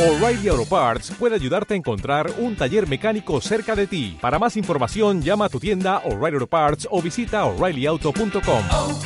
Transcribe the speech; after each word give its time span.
O'Reilly 0.00 0.48
Auto 0.48 0.64
Parts 0.64 1.10
puede 1.18 1.34
ayudarte 1.34 1.74
a 1.74 1.76
encontrar 1.76 2.32
un 2.38 2.56
taller 2.56 2.88
mecánico 2.88 3.38
cerca 3.42 3.76
de 3.76 3.86
ti. 3.86 4.16
Para 4.18 4.38
más 4.38 4.56
información, 4.56 5.20
llama 5.20 5.44
a 5.44 5.48
tu 5.50 5.60
tienda 5.60 5.98
O'Reilly 6.06 6.36
Auto 6.36 6.46
Parts 6.46 6.88
o 6.90 7.02
visita 7.02 7.44
oreillyauto.com. 7.44 8.64
oh, 8.72 8.98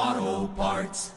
oh, 0.00 0.50
Parts. 0.56 1.14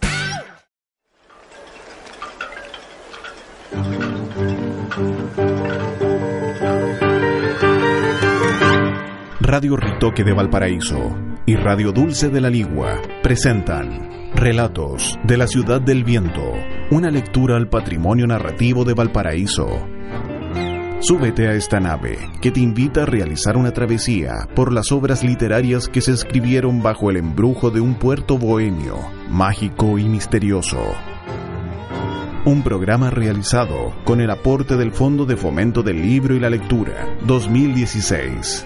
Radio 9.39 9.75
Ritoque 9.75 10.23
de 10.23 10.33
Valparaíso 10.33 11.15
y 11.45 11.55
Radio 11.55 11.91
Dulce 11.91 12.29
de 12.29 12.41
la 12.41 12.49
Ligua 12.49 12.99
presentan 13.21 14.10
Relatos 14.33 15.19
de 15.23 15.37
la 15.37 15.45
Ciudad 15.45 15.81
del 15.81 16.03
Viento, 16.03 16.53
una 16.89 17.11
lectura 17.11 17.57
al 17.57 17.67
patrimonio 17.67 18.25
narrativo 18.25 18.83
de 18.85 18.93
Valparaíso. 18.93 19.67
Súbete 20.99 21.47
a 21.47 21.53
esta 21.53 21.79
nave 21.79 22.17
que 22.41 22.49
te 22.49 22.59
invita 22.59 23.03
a 23.03 23.05
realizar 23.05 23.57
una 23.57 23.71
travesía 23.71 24.47
por 24.55 24.71
las 24.71 24.91
obras 24.91 25.23
literarias 25.23 25.87
que 25.87 26.01
se 26.01 26.13
escribieron 26.13 26.81
bajo 26.81 27.11
el 27.11 27.17
embrujo 27.17 27.69
de 27.69 27.81
un 27.81 27.95
puerto 27.95 28.37
bohemio, 28.37 28.97
mágico 29.29 29.99
y 29.99 30.05
misterioso. 30.05 30.81
Un 32.45 32.63
programa 32.63 33.11
realizado 33.11 33.93
con 34.05 34.21
el 34.21 34.31
aporte 34.31 34.75
del 34.75 34.91
Fondo 34.91 35.25
de 35.25 35.37
Fomento 35.37 35.83
del 35.83 36.01
Libro 36.01 36.35
y 36.35 36.39
la 36.39 36.49
Lectura 36.49 37.17
2016. 37.27 38.65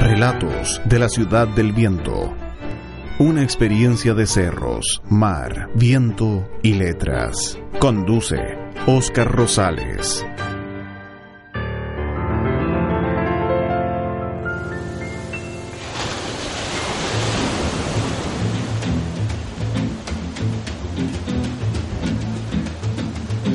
Relatos 0.00 0.80
de 0.86 0.98
la 0.98 1.08
Ciudad 1.08 1.48
del 1.48 1.72
Viento. 1.72 2.45
Una 3.18 3.42
experiencia 3.42 4.12
de 4.12 4.26
cerros, 4.26 5.00
mar, 5.08 5.70
viento 5.74 6.46
y 6.62 6.74
letras. 6.74 7.58
Conduce 7.78 8.36
Oscar 8.86 9.32
Rosales. 9.32 10.22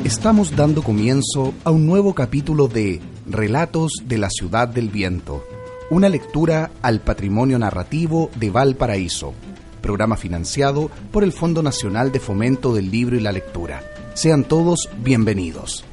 Estamos 0.02 0.56
dando 0.56 0.82
comienzo 0.82 1.54
a 1.62 1.70
un 1.70 1.86
nuevo 1.86 2.16
capítulo 2.16 2.66
de 2.66 3.00
Relatos 3.30 3.92
de 4.06 4.18
la 4.18 4.28
Ciudad 4.28 4.66
del 4.66 4.88
Viento, 4.88 5.44
una 5.88 6.08
lectura 6.08 6.72
al 6.82 6.98
patrimonio 6.98 7.60
narrativo 7.60 8.28
de 8.34 8.50
Valparaíso, 8.50 9.34
programa 9.82 10.16
financiado 10.16 10.90
por 11.10 11.24
el 11.24 11.32
Fondo 11.32 11.62
Nacional 11.62 12.10
de 12.10 12.20
Fomento 12.20 12.72
del 12.72 12.90
Libro 12.90 13.16
y 13.16 13.20
la 13.20 13.32
Lectura. 13.32 13.82
Sean 14.14 14.44
todos 14.44 14.88
bienvenidos. 14.98 15.84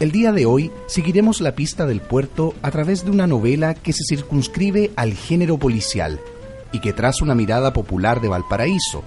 El 0.00 0.10
día 0.10 0.32
de 0.32 0.44
hoy 0.44 0.70
seguiremos 0.86 1.40
la 1.40 1.54
pista 1.54 1.86
del 1.86 2.02
puerto 2.02 2.52
a 2.60 2.70
través 2.70 3.04
de 3.04 3.10
una 3.10 3.26
novela 3.26 3.74
que 3.74 3.92
se 3.92 4.04
circunscribe 4.04 4.90
al 4.96 5.14
género 5.14 5.56
policial 5.56 6.20
y 6.72 6.80
que 6.80 6.92
traza 6.92 7.24
una 7.24 7.34
mirada 7.34 7.72
popular 7.72 8.20
de 8.20 8.28
Valparaíso, 8.28 9.04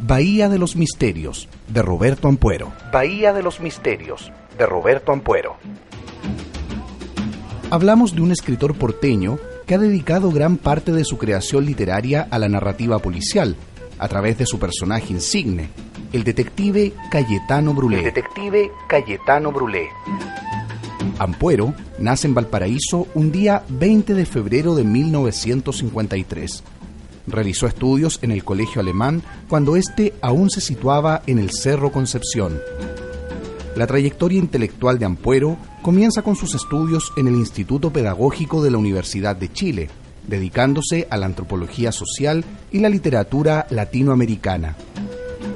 Bahía 0.00 0.48
de 0.48 0.58
los 0.58 0.76
Misterios, 0.76 1.48
de 1.68 1.82
Roberto 1.82 2.28
Ampuero. 2.28 2.72
Bahía 2.92 3.32
de 3.32 3.42
los 3.42 3.60
Misterios, 3.60 4.32
de 4.58 4.66
Roberto 4.66 5.12
Ampuero. 5.12 5.56
Hablamos 7.70 8.14
de 8.14 8.22
un 8.22 8.32
escritor 8.32 8.74
porteño 8.74 9.38
que 9.68 9.74
ha 9.74 9.78
dedicado 9.78 10.32
gran 10.32 10.56
parte 10.56 10.92
de 10.92 11.04
su 11.04 11.18
creación 11.18 11.66
literaria 11.66 12.26
a 12.30 12.38
la 12.38 12.48
narrativa 12.48 12.98
policial, 13.00 13.54
a 13.98 14.08
través 14.08 14.38
de 14.38 14.46
su 14.46 14.58
personaje 14.58 15.12
insigne, 15.12 15.68
el 16.10 16.24
detective 16.24 16.94
Cayetano 17.10 17.74
Brulé. 17.74 17.98
El 17.98 18.04
detective 18.04 18.70
Cayetano 18.88 19.52
Brulé. 19.52 19.88
Ampuero 21.18 21.74
nace 21.98 22.28
en 22.28 22.34
Valparaíso 22.34 23.08
un 23.14 23.30
día 23.30 23.62
20 23.68 24.14
de 24.14 24.24
febrero 24.24 24.74
de 24.74 24.84
1953. 24.84 26.64
Realizó 27.26 27.66
estudios 27.66 28.20
en 28.22 28.30
el 28.30 28.44
Colegio 28.44 28.80
Alemán 28.80 29.22
cuando 29.48 29.76
éste 29.76 30.14
aún 30.22 30.48
se 30.48 30.62
situaba 30.62 31.20
en 31.26 31.38
el 31.38 31.50
Cerro 31.50 31.92
Concepción. 31.92 32.58
La 33.78 33.86
trayectoria 33.86 34.40
intelectual 34.40 34.98
de 34.98 35.04
Ampuero 35.04 35.56
comienza 35.82 36.22
con 36.22 36.34
sus 36.34 36.56
estudios 36.56 37.12
en 37.16 37.28
el 37.28 37.36
Instituto 37.36 37.92
Pedagógico 37.92 38.60
de 38.60 38.72
la 38.72 38.78
Universidad 38.78 39.36
de 39.36 39.52
Chile, 39.52 39.88
dedicándose 40.26 41.06
a 41.10 41.16
la 41.16 41.26
antropología 41.26 41.92
social 41.92 42.44
y 42.72 42.80
la 42.80 42.88
literatura 42.88 43.68
latinoamericana. 43.70 44.74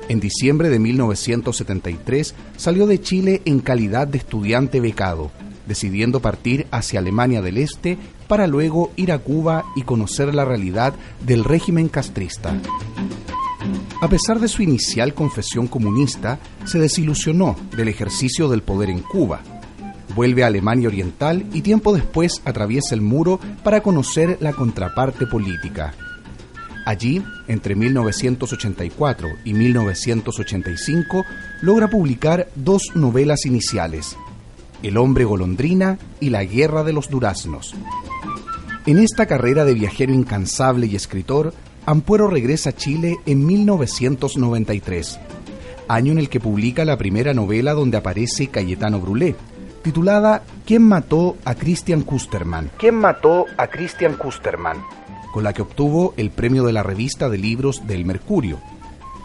En 0.08 0.20
diciembre 0.20 0.68
de 0.68 0.78
1973 0.78 2.36
salió 2.56 2.86
de 2.86 3.00
Chile 3.00 3.42
en 3.44 3.58
calidad 3.58 4.06
de 4.06 4.18
estudiante 4.18 4.78
becado, 4.78 5.32
decidiendo 5.66 6.20
partir 6.20 6.68
hacia 6.70 7.00
Alemania 7.00 7.42
del 7.42 7.58
Este 7.58 7.98
para 8.28 8.46
luego 8.46 8.92
ir 8.94 9.10
a 9.10 9.18
Cuba 9.18 9.64
y 9.74 9.82
conocer 9.82 10.32
la 10.32 10.44
realidad 10.44 10.94
del 11.26 11.42
régimen 11.42 11.88
castrista. 11.88 12.54
A 14.02 14.08
pesar 14.08 14.40
de 14.40 14.48
su 14.48 14.64
inicial 14.64 15.14
confesión 15.14 15.68
comunista, 15.68 16.40
se 16.64 16.80
desilusionó 16.80 17.54
del 17.76 17.86
ejercicio 17.86 18.48
del 18.48 18.60
poder 18.60 18.90
en 18.90 18.98
Cuba. 18.98 19.42
Vuelve 20.16 20.42
a 20.42 20.48
Alemania 20.48 20.88
Oriental 20.88 21.46
y 21.52 21.62
tiempo 21.62 21.92
después 21.94 22.42
atraviesa 22.44 22.96
el 22.96 23.00
muro 23.00 23.38
para 23.62 23.80
conocer 23.80 24.38
la 24.40 24.54
contraparte 24.54 25.28
política. 25.28 25.94
Allí, 26.84 27.22
entre 27.46 27.76
1984 27.76 29.28
y 29.44 29.54
1985, 29.54 31.24
logra 31.60 31.88
publicar 31.88 32.48
dos 32.56 32.82
novelas 32.96 33.46
iniciales, 33.46 34.16
El 34.82 34.96
hombre 34.96 35.24
golondrina 35.24 35.96
y 36.18 36.30
La 36.30 36.42
guerra 36.42 36.82
de 36.82 36.92
los 36.92 37.08
duraznos. 37.08 37.72
En 38.84 38.98
esta 38.98 39.26
carrera 39.26 39.64
de 39.64 39.74
viajero 39.74 40.12
incansable 40.12 40.86
y 40.86 40.96
escritor, 40.96 41.54
Ampuero 41.84 42.28
regresa 42.28 42.70
a 42.70 42.72
Chile 42.74 43.18
en 43.26 43.44
1993, 43.44 45.18
año 45.88 46.12
en 46.12 46.18
el 46.18 46.28
que 46.28 46.40
publica 46.40 46.84
la 46.84 46.96
primera 46.96 47.34
novela 47.34 47.74
donde 47.74 47.96
aparece 47.96 48.48
Cayetano 48.48 49.00
Brulé, 49.00 49.34
titulada 49.82 50.44
¿Quién 50.64 50.82
mató 50.82 51.36
a 51.44 51.54
Christian 51.54 52.02
Kusterman? 52.02 52.70
¿Quién 52.78 52.94
mató 52.94 53.46
a 53.56 53.66
Christian 53.66 54.14
Kusterman? 54.14 54.78
con 55.32 55.42
la 55.42 55.52
que 55.52 55.62
obtuvo 55.62 56.14
el 56.16 56.30
premio 56.30 56.62
de 56.62 56.72
la 56.72 56.84
revista 56.84 57.28
de 57.28 57.38
libros 57.38 57.86
del 57.86 58.04
Mercurio. 58.04 58.60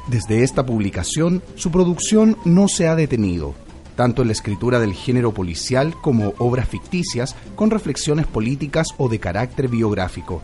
Desde 0.08 0.42
esta 0.42 0.66
publicación, 0.66 1.44
su 1.56 1.70
producción 1.70 2.38
no 2.46 2.70
se 2.70 2.88
ha 2.88 2.96
detenido, 2.96 3.54
tanto 3.96 4.22
en 4.22 4.30
la 4.30 4.32
escritura 4.32 4.80
del 4.80 4.94
género 4.94 5.34
policial 5.34 5.94
como 6.02 6.34
obras 6.38 6.70
ficticias 6.70 7.36
con 7.56 7.70
reflexiones 7.70 8.26
políticas 8.26 8.88
o 8.98 9.10
de 9.10 9.20
carácter 9.20 9.68
biográfico. 9.68 10.42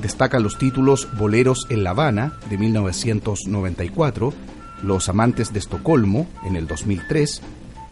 Destacan 0.00 0.42
los 0.42 0.58
títulos 0.58 1.08
Boleros 1.16 1.66
en 1.70 1.84
La 1.84 1.90
Habana, 1.90 2.34
de 2.50 2.58
1994, 2.58 4.32
Los 4.82 5.08
Amantes 5.08 5.52
de 5.52 5.60
Estocolmo, 5.60 6.26
en 6.44 6.56
el 6.56 6.66
2003, 6.66 7.42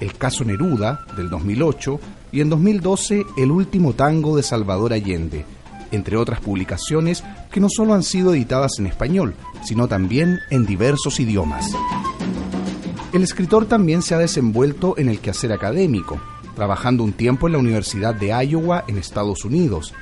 El 0.01 0.15
Caso 0.15 0.45
Neruda, 0.45 1.05
del 1.17 1.31
2008, 1.31 2.01
y 2.33 2.41
en 2.41 2.51
2012 2.51 3.25
El 3.37 3.51
Último 3.51 3.93
Tango 3.93 4.37
de 4.37 4.43
Salvador 4.43 4.93
Allende, 4.93 5.45
entre 5.91 6.17
otras 6.17 6.41
publicaciones 6.41 7.23
que 7.51 7.61
no 7.61 7.69
solo 7.69 7.95
han 7.95 8.03
sido 8.03 8.35
editadas 8.35 8.79
en 8.79 8.87
español, 8.87 9.35
sino 9.65 9.87
también 9.87 10.41
en 10.51 10.67
diversos 10.67 11.21
idiomas. 11.21 11.71
El 13.13 13.23
escritor 13.23 13.67
también 13.67 14.01
se 14.01 14.15
ha 14.15 14.19
desenvuelto 14.19 14.97
en 14.97 15.11
el 15.11 15.21
quehacer 15.21 15.53
académico, 15.53 16.19
trabajando 16.57 17.05
un 17.05 17.13
tiempo 17.13 17.47
en 17.47 17.53
la 17.53 17.59
Universidad 17.59 18.15
de 18.15 18.29
Iowa 18.29 18.85
en 18.89 18.97
Estados 18.97 19.45
Unidos. 19.45 19.93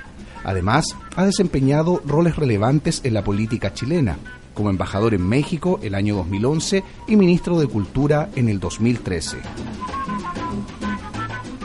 Además, 0.45 0.84
ha 1.17 1.25
desempeñado 1.25 2.03
roles 2.06 2.37
relevantes 2.37 3.01
en 3.05 3.15
la 3.15 3.25
política 3.25 3.75
chilena, 3.75 4.19
como 4.55 4.71
embajador 4.71 5.15
en 5.15 5.27
México 5.28 5.81
el 5.83 5.95
año 5.95 6.17
2011 6.17 6.83
y 7.06 7.17
ministro 7.17 7.59
de 7.59 7.67
Cultura 7.67 8.31
en 8.37 8.49
el 8.49 8.61
2013. 8.61 9.38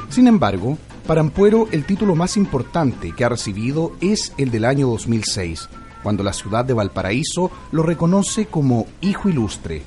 Sin 0.09 0.27
embargo, 0.27 0.77
para 1.07 1.21
Ampuero 1.21 1.67
el 1.71 1.85
título 1.85 2.15
más 2.15 2.37
importante 2.37 3.11
que 3.11 3.25
ha 3.25 3.29
recibido 3.29 3.91
es 4.01 4.33
el 4.37 4.49
del 4.49 4.65
año 4.65 4.87
2006, 4.87 5.69
cuando 6.01 6.23
la 6.23 6.33
ciudad 6.33 6.65
de 6.65 6.73
Valparaíso 6.73 7.51
lo 7.71 7.83
reconoce 7.83 8.45
como 8.45 8.87
Hijo 9.01 9.29
Ilustre. 9.29 9.83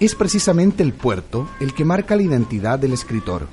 Es 0.00 0.14
precisamente 0.14 0.82
el 0.82 0.92
puerto 0.92 1.48
el 1.60 1.74
que 1.74 1.84
marca 1.84 2.16
la 2.16 2.22
identidad 2.22 2.78
del 2.78 2.92
escritor, 2.92 3.46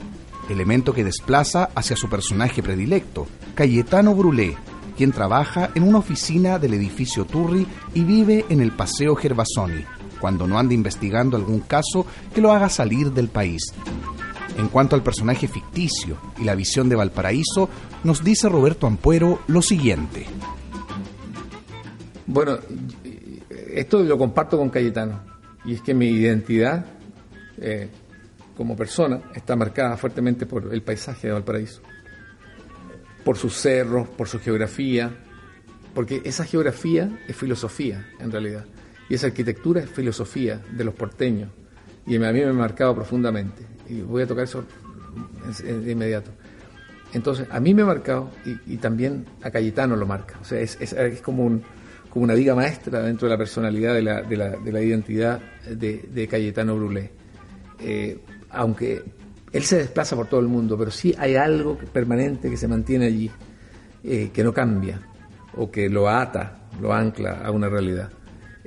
elemento 0.49 0.93
que 0.93 1.03
desplaza 1.03 1.69
hacia 1.75 1.95
su 1.95 2.09
personaje 2.09 2.63
predilecto, 2.63 3.27
Cayetano 3.55 4.15
Brulé, 4.15 4.57
quien 4.99 5.13
trabaja 5.13 5.69
en 5.75 5.83
una 5.83 5.99
oficina 5.99 6.59
del 6.59 6.73
edificio 6.73 7.23
Turri 7.23 7.65
y 7.93 8.03
vive 8.03 8.43
en 8.49 8.59
el 8.59 8.73
Paseo 8.73 9.15
Gervasoni, 9.15 9.85
cuando 10.19 10.45
no 10.45 10.59
anda 10.59 10.73
investigando 10.73 11.37
algún 11.37 11.61
caso 11.61 12.05
que 12.35 12.41
lo 12.41 12.51
haga 12.51 12.67
salir 12.67 13.13
del 13.13 13.29
país. 13.29 13.61
En 14.57 14.67
cuanto 14.67 14.97
al 14.97 15.01
personaje 15.01 15.47
ficticio 15.47 16.17
y 16.37 16.43
la 16.43 16.53
visión 16.53 16.89
de 16.89 16.97
Valparaíso, 16.97 17.69
nos 18.03 18.25
dice 18.25 18.49
Roberto 18.49 18.87
Ampuero 18.87 19.39
lo 19.47 19.61
siguiente. 19.61 20.25
Bueno, 22.27 22.57
esto 23.73 24.03
lo 24.03 24.17
comparto 24.17 24.57
con 24.57 24.69
Cayetano. 24.69 25.21
y 25.63 25.75
es 25.75 25.81
que 25.81 25.93
mi 25.93 26.07
identidad 26.07 26.85
eh, 27.57 27.89
como 28.57 28.75
persona 28.75 29.21
está 29.33 29.55
marcada 29.55 29.95
fuertemente 29.95 30.45
por 30.45 30.73
el 30.73 30.81
paisaje 30.81 31.27
de 31.27 31.33
Valparaíso, 31.35 31.81
por 33.29 33.37
sus 33.37 33.53
cerros, 33.53 34.07
por 34.07 34.27
su 34.27 34.39
geografía, 34.39 35.11
porque 35.93 36.19
esa 36.25 36.45
geografía 36.45 37.19
es 37.27 37.35
filosofía 37.35 38.07
en 38.19 38.31
realidad, 38.31 38.65
y 39.07 39.13
esa 39.13 39.27
arquitectura 39.27 39.81
es 39.81 39.89
filosofía 39.91 40.59
de 40.71 40.83
los 40.83 40.95
porteños, 40.95 41.51
y 42.07 42.15
a 42.15 42.31
mí 42.31 42.39
me 42.39 42.45
ha 42.45 42.53
marcado 42.53 42.95
profundamente, 42.95 43.61
y 43.87 44.01
voy 44.01 44.23
a 44.23 44.25
tocar 44.25 44.45
eso 44.45 44.63
de 45.63 45.91
inmediato. 45.91 46.31
Entonces, 47.13 47.47
a 47.51 47.59
mí 47.59 47.75
me 47.75 47.83
ha 47.83 47.85
marcado 47.85 48.31
y, 48.65 48.77
también 48.77 49.27
a 49.43 49.51
Cayetano 49.51 49.95
lo 49.95 50.07
marca. 50.07 50.39
O 50.41 50.43
sea, 50.43 50.59
es, 50.59 50.87
como, 51.21 51.45
un, 51.45 51.61
como 52.09 52.23
una 52.23 52.33
viga 52.33 52.55
maestra 52.55 53.03
dentro 53.03 53.27
de 53.27 53.35
la 53.35 53.37
personalidad 53.37 53.93
de 53.93 54.01
la, 54.01 54.23
de 54.23 54.37
la, 54.37 54.49
de 54.57 54.85
identidad 54.87 55.39
de, 55.69 56.27
Cayetano 56.27 56.75
Brulé. 56.75 57.11
Eh, 57.79 58.17
aunque 58.49 59.03
él 59.51 59.63
se 59.63 59.77
desplaza 59.77 60.15
por 60.15 60.27
todo 60.27 60.39
el 60.39 60.47
mundo, 60.47 60.77
pero 60.77 60.91
sí 60.91 61.15
hay 61.17 61.35
algo 61.35 61.77
permanente 61.77 62.49
que 62.49 62.57
se 62.57 62.67
mantiene 62.67 63.05
allí, 63.05 63.31
eh, 64.03 64.29
que 64.33 64.43
no 64.43 64.53
cambia, 64.53 65.01
o 65.55 65.71
que 65.71 65.89
lo 65.89 66.09
ata, 66.09 66.69
lo 66.81 66.93
ancla 66.93 67.41
a 67.43 67.51
una 67.51 67.67
realidad. 67.67 68.09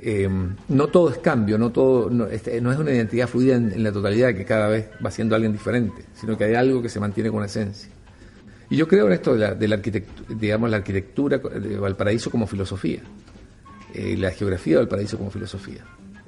Eh, 0.05 0.27
no 0.67 0.87
todo 0.87 1.09
es 1.09 1.19
cambio, 1.19 1.57
no 1.57 1.71
todo 1.71 2.09
no, 2.09 2.25
este, 2.25 2.57
es 2.57 2.61
una 2.61 2.91
identidad 2.91 3.27
fluida 3.27 3.55
en, 3.55 3.81
la 3.81 3.91
totalidad 3.91 4.33
que 4.35 4.43
cada 4.43 4.67
vez 4.67 4.89
va 5.03 5.09
siendo 5.09 5.35
alguien 5.35 5.53
diferente, 5.53 6.03
sino 6.13 6.37
que 6.37 6.43
hay 6.43 6.55
algo 6.55 6.81
que 6.81 6.89
se 6.89 6.99
mantiene 6.99 7.31
con 7.31 7.43
esencia. 7.43 7.89
Y 8.69 8.75
yo 8.75 8.87
creo 8.87 9.07
en 9.07 9.13
esto 9.13 9.35
de 9.35 9.67
la, 9.67 9.75
arquitectura, 9.75 10.35
digamos, 10.37 10.69
la 10.69 10.77
arquitectura 10.77 11.37
de 11.37 11.77
Valparaíso 11.77 12.29
como 12.29 12.47
filosofía, 12.47 13.01
eh, 13.93 14.17
la 14.17 14.31
geografía 14.31 14.73
de 14.73 14.79
Valparaíso 14.79 15.17
como 15.17 15.31
filosofía. 15.31 15.85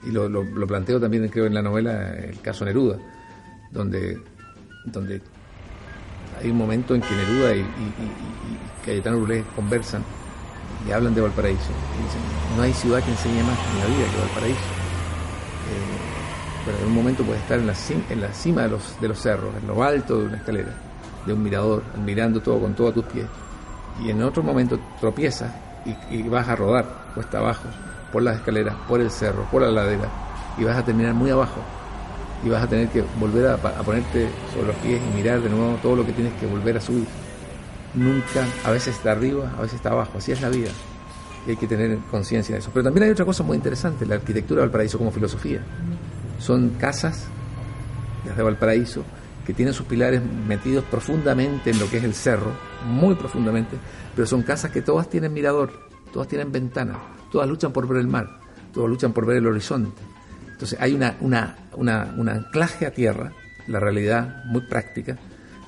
Y 0.07 0.11
lo, 0.11 0.29
planteo 0.67 0.99
también, 0.99 1.27
creo, 1.29 1.47
en 1.47 1.53
la 1.55 1.63
novela 1.63 2.13
El 2.15 2.39
caso 2.39 2.63
Neruda, 2.63 2.99
donde, 3.71 4.19
donde 4.85 5.21
hay 6.41 6.51
un 6.51 6.57
momento 6.57 6.95
en 6.95 7.01
que 7.01 7.15
Neruda 7.15 7.55
y, 7.55 7.65
Cayetano 8.85 9.17
Brulé 9.17 9.43
conversan 9.55 10.03
y 10.87 10.91
hablan 10.91 11.15
de 11.15 11.21
Valparaíso. 11.21 11.71
Y 11.97 12.03
dicen, 12.03 12.21
no 12.55 12.63
hay 12.63 12.73
ciudad 12.73 13.03
que 13.03 13.11
enseñe 13.11 13.41
más 13.43 13.57
en 13.73 13.79
la 13.79 13.85
vida 13.85 14.11
que 14.11 14.19
Valparaíso. 14.19 14.59
Eh, 14.59 16.05
pero 16.65 16.77
en 16.79 16.85
un 16.85 16.95
momento 16.95 17.23
puede 17.23 17.39
estar 17.39 17.59
en 17.59 17.67
la, 17.67 17.73
en 18.09 18.21
la 18.21 18.33
cima 18.33 18.63
de 18.63 18.69
los, 18.69 18.99
de 19.01 19.07
los 19.07 19.19
cerros, 19.19 19.55
en 19.59 19.67
lo 19.67 19.83
alto 19.83 20.19
de 20.19 20.25
una 20.25 20.37
escalera 20.37 20.73
de 21.25 21.33
un 21.33 21.43
mirador, 21.43 21.83
admirando 21.93 22.39
todo 22.41 22.59
con 22.59 22.73
todos 22.73 22.93
tus 22.93 23.05
pies, 23.05 23.25
y 24.03 24.09
en 24.09 24.21
otro 24.21 24.43
momento 24.43 24.79
tropiezas 24.99 25.51
y, 26.11 26.23
vas 26.23 26.47
a 26.47 26.55
rodar 26.55 26.85
cuesta 27.13 27.39
abajo, 27.39 27.63
por 28.11 28.23
las 28.23 28.37
escaleras, 28.37 28.75
por 28.87 29.01
el 29.01 29.11
cerro, 29.11 29.43
por 29.51 29.61
la 29.61 29.71
ladera, 29.71 30.09
y 30.57 30.63
vas 30.63 30.77
a 30.77 30.83
terminar 30.83 31.13
muy 31.13 31.29
abajo, 31.31 31.61
y 32.45 32.49
vas 32.49 32.63
a 32.63 32.67
tener 32.67 32.87
que 32.89 33.03
volver 33.19 33.47
a, 33.47 33.57
ponerte 33.57 34.29
sobre 34.53 34.67
los 34.67 34.75
pies 34.77 35.01
y 35.01 35.15
mirar 35.15 35.41
de 35.41 35.49
nuevo 35.49 35.77
todo 35.81 35.95
lo 35.95 36.05
que 36.05 36.13
tienes 36.13 36.31
que 36.33 36.45
volver 36.45 36.77
a 36.77 36.81
subir. 36.81 37.07
Nunca, 37.95 38.45
a 38.63 38.71
veces 38.71 38.95
está 38.95 39.13
arriba, 39.13 39.51
a 39.57 39.61
veces 39.61 39.77
está 39.77 39.89
abajo, 39.89 40.19
así 40.19 40.31
es 40.31 40.41
la 40.41 40.49
vida. 40.49 40.69
Y 41.47 41.51
hay 41.51 41.57
que 41.57 41.67
tener 41.67 41.97
conciencia 42.11 42.53
de 42.53 42.59
eso. 42.59 42.69
Pero 42.71 42.83
también 42.83 43.05
hay 43.05 43.09
otra 43.09 43.25
cosa 43.25 43.41
muy 43.43 43.57
interesante, 43.57 44.05
la 44.05 44.15
arquitectura 44.15 44.61
del 44.61 44.69
paraíso 44.69 44.99
como 44.99 45.11
filosofía. 45.11 45.59
Son 46.37 46.69
casas 46.77 47.25
desde 48.23 48.43
Valparaíso 48.43 49.03
que 49.45 49.53
tienen 49.53 49.73
sus 49.73 49.87
pilares 49.87 50.21
metidos 50.47 50.83
profundamente 50.85 51.71
en 51.71 51.79
lo 51.79 51.89
que 51.89 51.97
es 51.97 52.03
el 52.03 52.13
cerro, 52.13 52.51
muy 52.85 53.15
profundamente, 53.15 53.77
pero 54.15 54.27
son 54.27 54.43
casas 54.43 54.71
que 54.71 54.81
todas 54.81 55.09
tienen 55.09 55.33
mirador, 55.33 55.71
todas 56.11 56.27
tienen 56.27 56.51
ventana, 56.51 56.99
todas 57.31 57.47
luchan 57.47 57.71
por 57.71 57.87
ver 57.87 57.99
el 57.99 58.07
mar, 58.07 58.39
todas 58.73 58.89
luchan 58.89 59.13
por 59.13 59.25
ver 59.25 59.37
el 59.37 59.47
horizonte. 59.47 60.14
Entonces 60.55 60.79
hay 60.81 60.93
una, 60.93 61.17
un 61.75 62.29
anclaje 62.29 62.85
a 62.85 62.91
tierra, 62.91 63.31
la 63.67 63.79
realidad 63.79 64.45
muy 64.45 64.61
práctica, 64.61 65.17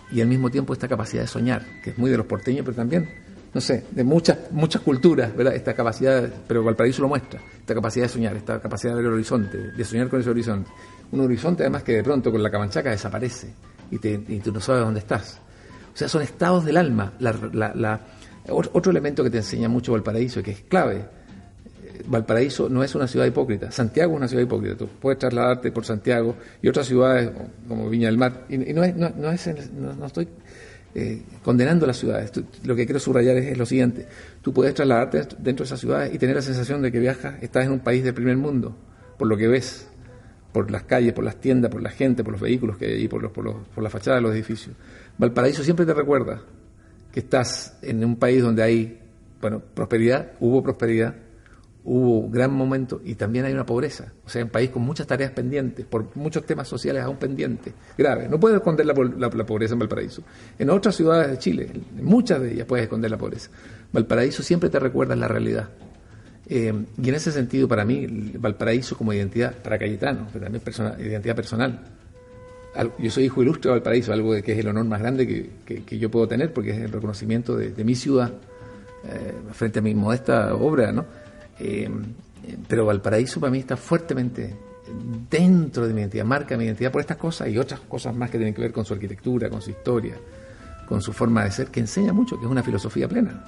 y 0.09 0.21
al 0.21 0.27
mismo 0.27 0.49
tiempo 0.49 0.73
esta 0.73 0.87
capacidad 0.87 1.23
de 1.23 1.27
soñar, 1.27 1.63
que 1.83 1.89
es 1.89 1.97
muy 1.97 2.09
de 2.09 2.17
los 2.17 2.25
porteños, 2.25 2.63
pero 2.63 2.77
también, 2.77 3.09
no 3.53 3.59
sé, 3.59 3.83
de 3.91 4.03
muchas, 4.03 4.51
muchas 4.51 4.81
culturas, 4.81 5.35
¿verdad? 5.35 5.53
Esta 5.53 5.73
capacidad, 5.73 6.29
pero 6.47 6.63
Valparaíso 6.63 7.01
lo 7.01 7.09
muestra, 7.09 7.41
esta 7.59 7.75
capacidad 7.75 8.05
de 8.05 8.09
soñar, 8.09 8.35
esta 8.37 8.61
capacidad 8.61 8.93
de 8.93 8.97
ver 8.97 9.07
el 9.07 9.13
horizonte, 9.13 9.57
de 9.71 9.83
soñar 9.83 10.07
con 10.07 10.21
ese 10.21 10.29
horizonte 10.29 10.69
un 11.11 11.21
horizonte 11.21 11.63
además 11.63 11.83
que 11.83 11.93
de 11.93 12.03
pronto 12.03 12.31
con 12.31 12.43
la 12.43 12.49
camanchaca 12.49 12.89
desaparece 12.89 13.53
y, 13.89 13.97
tú 14.39 14.51
no 14.51 14.59
sabes 14.59 14.83
dónde 14.83 14.99
estás. 14.99 15.39
O 15.93 15.97
sea, 15.97 16.09
son 16.09 16.21
estados 16.21 16.65
del 16.65 16.75
alma. 16.77 17.13
otro 18.49 18.91
elemento 18.91 19.23
que 19.23 19.29
te 19.29 19.37
enseña 19.37 19.69
mucho 19.69 19.93
Valparaíso 19.93 20.41
y 20.41 20.43
que 20.43 20.51
es 20.51 20.61
clave. 20.61 21.05
Valparaíso 22.05 22.69
no 22.69 22.83
es 22.83 22.93
una 22.95 23.07
ciudad 23.07 23.25
hipócrita. 23.25 23.71
Santiago 23.71 24.13
es 24.13 24.17
una 24.17 24.27
ciudad 24.27 24.43
hipócrita. 24.43 24.75
Tú 24.75 24.87
puedes 24.99 25.19
trasladarte 25.19 25.71
por 25.71 25.85
Santiago 25.85 26.35
y 26.61 26.67
otras 26.67 26.87
ciudades 26.87 27.31
como 27.67 27.89
Viña 27.89 28.07
del 28.07 28.17
Mar. 28.17 28.45
Y, 28.49 28.57
no, 28.57 28.83
es, 28.83 28.95
no, 28.95 29.31
es, 29.31 29.71
no, 29.73 30.05
estoy 30.05 30.27
eh, 30.95 31.21
condenando 31.43 31.85
las 31.85 31.97
ciudades. 31.97 32.31
lo 32.63 32.75
que 32.75 32.85
quiero 32.85 32.99
subrayar 32.99 33.37
es, 33.37 33.57
lo 33.57 33.65
siguiente. 33.65 34.05
Tú 34.41 34.53
puedes 34.53 34.73
trasladarte 34.73 35.19
dentro 35.39 35.63
de 35.63 35.67
esas 35.67 35.79
ciudades 35.79 36.13
y 36.13 36.17
tener 36.17 36.35
la 36.35 36.41
sensación 36.41 36.81
de 36.81 36.91
que 36.91 36.99
viajas, 36.99 37.41
estás 37.41 37.65
en 37.65 37.71
un 37.71 37.79
país 37.79 38.03
del 38.03 38.13
primer 38.13 38.37
mundo, 38.37 38.75
por 39.17 39.27
lo 39.27 39.37
que 39.37 39.47
ves 39.47 39.87
por 40.51 40.71
las 40.71 40.83
calles, 40.83 41.13
por 41.13 41.23
las 41.23 41.35
tiendas, 41.35 41.69
por 41.69 41.81
la 41.81 41.91
gente, 41.91 42.23
por 42.23 42.31
los 42.31 42.41
vehículos 42.41 42.77
que 42.77 42.85
hay 42.85 42.93
ahí, 42.93 43.07
por, 43.07 43.21
los, 43.21 43.31
por, 43.31 43.45
los, 43.45 43.55
por 43.75 43.83
la 43.83 43.89
fachada 43.89 44.17
de 44.17 44.23
los 44.23 44.33
edificios. 44.33 44.75
Valparaíso 45.17 45.63
siempre 45.63 45.85
te 45.85 45.93
recuerda 45.93 46.41
que 47.11 47.19
estás 47.19 47.77
en 47.81 48.03
un 48.03 48.15
país 48.15 48.41
donde 48.41 48.63
hay, 48.63 48.99
bueno, 49.39 49.59
prosperidad, 49.59 50.31
hubo 50.39 50.63
prosperidad, 50.63 51.15
hubo 51.89 52.29
gran 52.29 52.51
momento 52.51 53.01
y 53.05 53.15
también 53.15 53.45
hay 53.45 53.53
una 53.53 53.65
pobreza. 53.65 54.11
O 54.25 54.29
sea, 54.29 54.43
un 54.43 54.49
país 54.49 54.69
con 54.71 54.81
muchas 54.81 55.07
tareas 55.07 55.31
pendientes, 55.31 55.85
por 55.85 56.15
muchos 56.17 56.45
temas 56.45 56.67
sociales 56.67 57.01
aún 57.01 57.15
pendientes, 57.15 57.73
graves. 57.97 58.29
No 58.29 58.37
puedes 58.39 58.57
esconder 58.57 58.85
la, 58.85 58.93
la, 58.93 59.45
pobreza 59.45 59.73
en 59.73 59.79
Valparaíso. 59.79 60.21
En 60.59 60.69
otras 60.69 60.95
ciudades 60.95 61.31
de 61.31 61.37
Chile, 61.37 61.71
en 61.97 62.03
muchas 62.03 62.41
de 62.41 62.51
ellas 62.51 62.65
puedes 62.67 62.83
esconder 62.83 63.09
la 63.09 63.17
pobreza. 63.17 63.49
Valparaíso 63.93 64.43
siempre 64.43 64.69
te 64.69 64.79
recuerda 64.79 65.15
la 65.15 65.29
realidad. 65.29 65.69
Eh, 66.49 66.73
y 67.01 67.09
en 67.09 67.15
ese 67.15 67.31
sentido, 67.31 67.69
para 67.69 67.85
mí, 67.85 68.05
Valparaíso 68.37 68.97
como 68.97 69.13
identidad, 69.13 69.55
para 69.55 69.77
Cayetano, 69.77 70.27
pero 70.33 70.43
también 70.43 70.61
identidad 70.99 71.35
personal. 71.37 71.79
Yo 72.99 73.09
soy 73.09 73.23
hijo 73.23 73.41
ilustre 73.41 73.69
de 73.69 73.75
Valparaíso, 73.75 74.11
algo 74.11 74.33
que 74.41 74.51
es 74.51 74.59
el 74.59 74.67
honor 74.67 74.85
más 74.85 74.99
grande 74.99 75.25
que, 75.65 75.97
yo 75.97 76.11
puedo 76.11 76.27
tener, 76.27 76.51
porque 76.51 76.71
es 76.71 76.77
el 76.79 76.91
reconocimiento 76.91 77.55
de, 77.55 77.83
mi 77.85 77.95
ciudad 77.95 78.33
eh, 79.05 79.33
frente 79.53 79.79
a 79.79 79.81
mi 79.81 79.95
modesta 79.95 80.53
obra, 80.53 80.91
¿no? 80.91 81.05
Eh, 81.59 81.89
pero 82.67 82.85
Valparaíso 82.85 83.39
para 83.39 83.51
mí 83.51 83.59
está 83.59 83.77
fuertemente 83.77 84.55
dentro 85.29 85.87
de 85.87 85.93
mi 85.93 86.01
identidad, 86.01 86.25
marca 86.25 86.57
mi 86.57 86.65
identidad 86.65 86.91
por 86.91 87.01
estas 87.01 87.17
cosas 87.17 87.49
y 87.49 87.57
otras 87.57 87.79
cosas 87.81 88.15
más 88.15 88.29
que 88.29 88.37
tienen 88.37 88.53
que 88.53 88.61
ver 88.61 88.71
con 88.71 88.85
su 88.85 88.93
arquitectura, 88.93 89.49
con 89.49 89.61
su 89.61 89.71
historia, 89.71 90.15
con 90.87 91.01
su 91.01 91.11
forma 91.13 91.43
de 91.43 91.51
ser, 91.51 91.67
que 91.67 91.79
enseña 91.79 92.13
mucho, 92.13 92.37
que 92.37 92.45
es 92.45 92.51
una 92.51 92.63
filosofía 92.63 93.07
plena. 93.07 93.43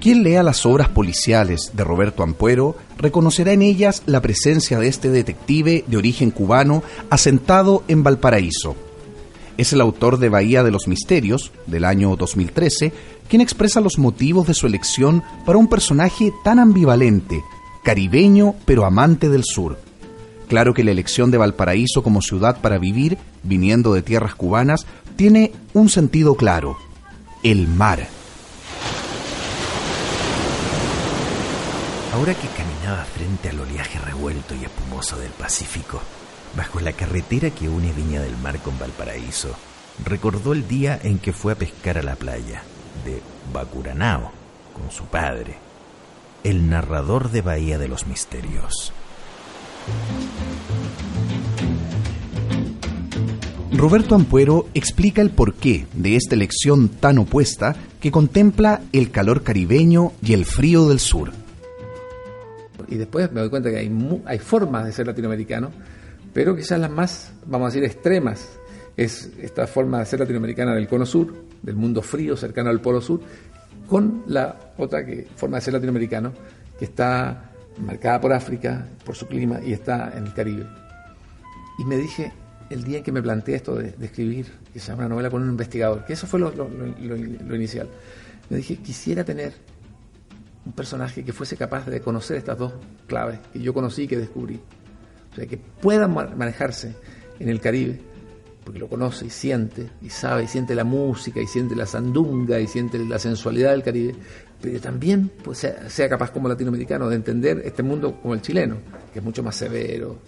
Quien 0.00 0.22
lea 0.22 0.42
las 0.42 0.64
obras 0.64 0.88
policiales 0.88 1.72
de 1.74 1.84
Roberto 1.84 2.22
Ampuero 2.22 2.76
reconocerá 2.98 3.52
en 3.52 3.62
ellas 3.62 4.02
la 4.06 4.22
presencia 4.22 4.78
de 4.78 4.88
este 4.88 5.10
detective 5.10 5.84
de 5.86 5.96
origen 5.96 6.30
cubano 6.30 6.82
asentado 7.10 7.82
en 7.88 8.02
Valparaíso. 8.02 8.87
Es 9.58 9.72
el 9.72 9.80
autor 9.80 10.18
de 10.18 10.28
Bahía 10.28 10.62
de 10.62 10.70
los 10.70 10.86
Misterios, 10.86 11.50
del 11.66 11.84
año 11.84 12.14
2013, 12.14 12.92
quien 13.28 13.42
expresa 13.42 13.80
los 13.80 13.98
motivos 13.98 14.46
de 14.46 14.54
su 14.54 14.68
elección 14.68 15.24
para 15.44 15.58
un 15.58 15.66
personaje 15.66 16.32
tan 16.44 16.60
ambivalente, 16.60 17.42
caribeño 17.82 18.54
pero 18.64 18.86
amante 18.86 19.28
del 19.28 19.42
sur. 19.44 19.76
Claro 20.46 20.74
que 20.74 20.84
la 20.84 20.92
elección 20.92 21.32
de 21.32 21.38
Valparaíso 21.38 22.04
como 22.04 22.22
ciudad 22.22 22.60
para 22.60 22.78
vivir, 22.78 23.18
viniendo 23.42 23.92
de 23.92 24.02
tierras 24.02 24.36
cubanas, 24.36 24.86
tiene 25.16 25.50
un 25.74 25.88
sentido 25.88 26.36
claro, 26.36 26.78
el 27.42 27.66
mar. 27.66 28.06
Ahora 32.14 32.32
que 32.34 32.46
caminaba 32.46 33.04
frente 33.04 33.48
al 33.48 33.58
oleaje 33.58 33.98
revuelto 33.98 34.54
y 34.54 34.64
espumoso 34.64 35.18
del 35.18 35.32
Pacífico, 35.32 36.00
bajo 36.56 36.80
la 36.80 36.92
carretera 36.92 37.50
que 37.50 37.68
une 37.68 37.92
Viña 37.92 38.20
del 38.20 38.36
Mar 38.38 38.58
con 38.58 38.78
Valparaíso, 38.78 39.54
recordó 40.04 40.52
el 40.52 40.66
día 40.68 40.98
en 41.02 41.18
que 41.18 41.32
fue 41.32 41.52
a 41.52 41.56
pescar 41.56 41.98
a 41.98 42.02
la 42.02 42.16
playa 42.16 42.62
de 43.04 43.20
Bacuranao 43.52 44.32
con 44.72 44.90
su 44.90 45.04
padre, 45.04 45.56
el 46.44 46.68
narrador 46.68 47.30
de 47.30 47.42
Bahía 47.42 47.78
de 47.78 47.88
los 47.88 48.06
Misterios. 48.06 48.92
Roberto 53.72 54.14
Ampuero 54.14 54.66
explica 54.74 55.22
el 55.22 55.30
porqué 55.30 55.86
de 55.92 56.16
esta 56.16 56.34
elección 56.34 56.88
tan 56.88 57.18
opuesta 57.18 57.76
que 58.00 58.10
contempla 58.10 58.80
el 58.92 59.10
calor 59.10 59.42
caribeño 59.42 60.12
y 60.22 60.32
el 60.32 60.46
frío 60.46 60.88
del 60.88 61.00
sur 61.00 61.32
y 62.88 62.96
después 62.96 63.30
me 63.32 63.40
doy 63.40 63.50
cuenta 63.50 63.70
que 63.70 63.76
hay, 63.76 64.22
hay 64.24 64.38
formas 64.38 64.84
de 64.84 64.92
ser 64.92 65.06
latinoamericano, 65.06 65.70
pero 66.32 66.54
quizás 66.56 66.78
las 66.78 66.90
más, 66.90 67.32
vamos 67.46 67.66
a 67.66 67.68
decir, 67.74 67.84
extremas 67.84 68.48
es 68.96 69.30
esta 69.40 69.66
forma 69.66 70.00
de 70.00 70.06
ser 70.06 70.20
latinoamericana 70.20 70.74
del 70.74 70.88
cono 70.88 71.06
sur, 71.06 71.32
del 71.62 71.76
mundo 71.76 72.02
frío 72.02 72.36
cercano 72.36 72.70
al 72.70 72.80
polo 72.80 73.00
sur, 73.00 73.20
con 73.88 74.22
la 74.26 74.72
otra 74.76 75.04
que, 75.04 75.26
forma 75.36 75.56
de 75.58 75.60
ser 75.62 75.74
latinoamericano 75.74 76.32
que 76.78 76.84
está 76.86 77.50
marcada 77.84 78.20
por 78.20 78.32
África, 78.32 78.86
por 79.04 79.14
su 79.14 79.26
clima, 79.26 79.60
y 79.64 79.72
está 79.72 80.12
en 80.16 80.26
el 80.26 80.34
Caribe. 80.34 80.66
Y 81.78 81.84
me 81.84 81.96
dije, 81.96 82.32
el 82.70 82.82
día 82.84 82.98
en 82.98 83.04
que 83.04 83.12
me 83.12 83.22
planteé 83.22 83.54
esto 83.56 83.76
de, 83.76 83.92
de 83.92 84.06
escribir, 84.06 84.46
que 84.72 84.80
se 84.80 84.88
llama 84.88 85.06
una 85.06 85.10
novela 85.10 85.30
con 85.30 85.42
un 85.42 85.48
investigador, 85.50 86.04
que 86.04 86.12
eso 86.12 86.26
fue 86.26 86.40
lo- 86.40 86.50
lo 86.52 87.54
inicial, 87.56 87.88
me 88.50 88.56
dije, 88.56 88.76
quisiera 88.76 89.24
tener 89.24 89.52
un 90.66 90.72
personaje 90.72 91.24
que 91.24 91.32
fuese 91.32 91.56
capaz 91.56 91.86
de 91.86 92.00
conocer 92.00 92.36
estas 92.36 92.58
dos 92.58 92.72
claves 93.06 93.38
que 93.52 93.60
yo 93.60 93.72
conocí 93.72 94.02
y 94.02 94.08
que 94.08 94.16
descubrí. 94.18 94.60
Sea, 95.38 95.46
que 95.46 95.56
pueda 95.56 96.08
ma- 96.08 96.32
manejarse 96.36 96.94
en 97.38 97.48
el 97.48 97.60
Caribe, 97.60 98.00
porque 98.64 98.80
lo 98.80 98.88
conoce 98.88 99.26
y 99.26 99.30
siente, 99.30 99.88
y 100.02 100.10
sabe, 100.10 100.44
y 100.44 100.48
siente 100.48 100.74
la 100.74 100.84
música, 100.84 101.40
y 101.40 101.46
siente 101.46 101.74
la 101.76 101.86
sandunga, 101.86 102.58
y 102.60 102.66
siente 102.66 102.98
la 102.98 103.18
sensualidad 103.18 103.70
del 103.70 103.82
Caribe, 103.82 104.14
pero 104.60 104.80
también 104.80 105.30
pues, 105.44 105.58
sea, 105.86 106.08
capaz 106.08 106.32
como 106.32 106.48
latinoamericano 106.48 107.08
de 107.08 107.14
entender 107.16 107.62
este 107.64 107.82
mundo 107.84 108.18
como 108.20 108.34
el 108.34 108.42
chileno, 108.42 108.76
que 109.12 109.20
es 109.20 109.24
mucho 109.24 109.42
más 109.42 109.54
severo, 109.56 110.18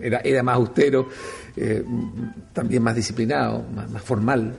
era, 0.00 0.18
era 0.18 0.42
más 0.42 0.56
austero, 0.56 1.08
eh, 1.56 1.82
también 2.52 2.82
más 2.82 2.94
disciplinado, 2.94 3.64
más, 3.74 3.90
más 3.90 4.02
formal, 4.02 4.54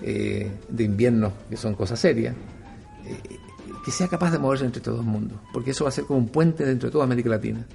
eh, 0.00 0.50
de 0.68 0.84
inviernos 0.84 1.32
que 1.50 1.56
son 1.56 1.74
cosas 1.74 1.98
serias 2.00 2.34
eh, 3.06 3.36
que 3.84 3.90
sea 3.90 4.08
capaz 4.08 4.30
de 4.32 4.38
moverse 4.38 4.64
entre 4.64 4.78
estos 4.78 4.96
dos 4.96 5.04
mundos, 5.04 5.38
porque 5.52 5.72
eso 5.72 5.84
va 5.84 5.88
a 5.88 5.92
ser 5.92 6.04
como 6.04 6.20
un 6.20 6.28
puente 6.28 6.64
dentro 6.64 6.88
de 6.88 6.92
toda 6.92 7.04
América 7.04 7.28
Latina. 7.28 7.66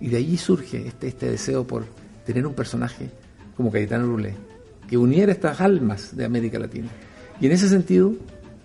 Y 0.00 0.08
de 0.08 0.18
allí 0.18 0.36
surge 0.36 0.86
este, 0.86 1.08
este 1.08 1.30
deseo 1.30 1.66
por 1.66 1.84
tener 2.24 2.46
un 2.46 2.54
personaje 2.54 3.10
como 3.56 3.70
Cayetano 3.70 4.06
Brulé, 4.06 4.34
que 4.88 4.96
uniera 4.98 5.32
estas 5.32 5.60
almas 5.60 6.14
de 6.14 6.24
América 6.24 6.58
Latina. 6.58 6.88
Y 7.40 7.46
en 7.46 7.52
ese 7.52 7.68
sentido, 7.68 8.12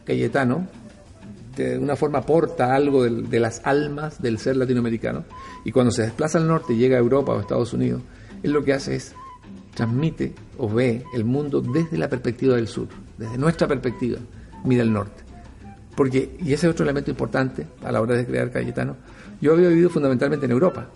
Cayetano, 0.06 0.68
de 1.56 1.78
una 1.78 1.96
forma 1.96 2.20
aporta 2.20 2.74
algo 2.74 3.04
de, 3.04 3.40
las 3.40 3.62
almas 3.66 4.22
del 4.22 4.38
ser 4.40 4.58
latinoamericano, 4.58 5.26
y 5.64 5.72
cuando 5.72 5.92
se 5.92 6.04
desplaza 6.04 6.38
al 6.38 6.48
norte 6.48 6.74
y 6.74 6.78
llega 6.78 6.98
a 6.98 7.00
Europa 7.00 7.34
o 7.34 7.38
a 7.38 7.42
Estados 7.42 7.74
Unidos, 7.74 8.02
él 8.44 8.52
lo 8.52 8.64
que 8.64 8.74
hace 8.74 8.96
es 8.96 9.14
transmite 9.76 10.34
o 10.58 10.70
ve 10.70 11.04
el 11.14 11.24
mundo 11.24 11.62
desde 11.62 11.98
la 11.98 12.10
perspectiva 12.10 12.56
del 12.56 12.68
sur, 12.68 12.88
desde 13.18 13.38
nuestra 13.38 13.68
perspectiva, 13.68 14.20
mira 14.66 14.84
el 14.84 14.92
norte. 14.92 15.24
Porque, 15.96 16.38
y 16.40 16.54
ese 16.54 16.68
es 16.68 16.74
otro 16.74 16.84
elemento 16.84 17.12
importante 17.12 17.68
a 17.84 17.92
la 17.92 18.02
hora 18.02 18.16
de 18.16 18.26
crear 18.26 18.52
Cayetano, 18.52 18.96
yo 19.42 19.54
había 19.54 19.70
vivido 19.70 19.90
fundamentalmente 19.90 20.46
en 20.46 20.52
Europa. 20.52 20.88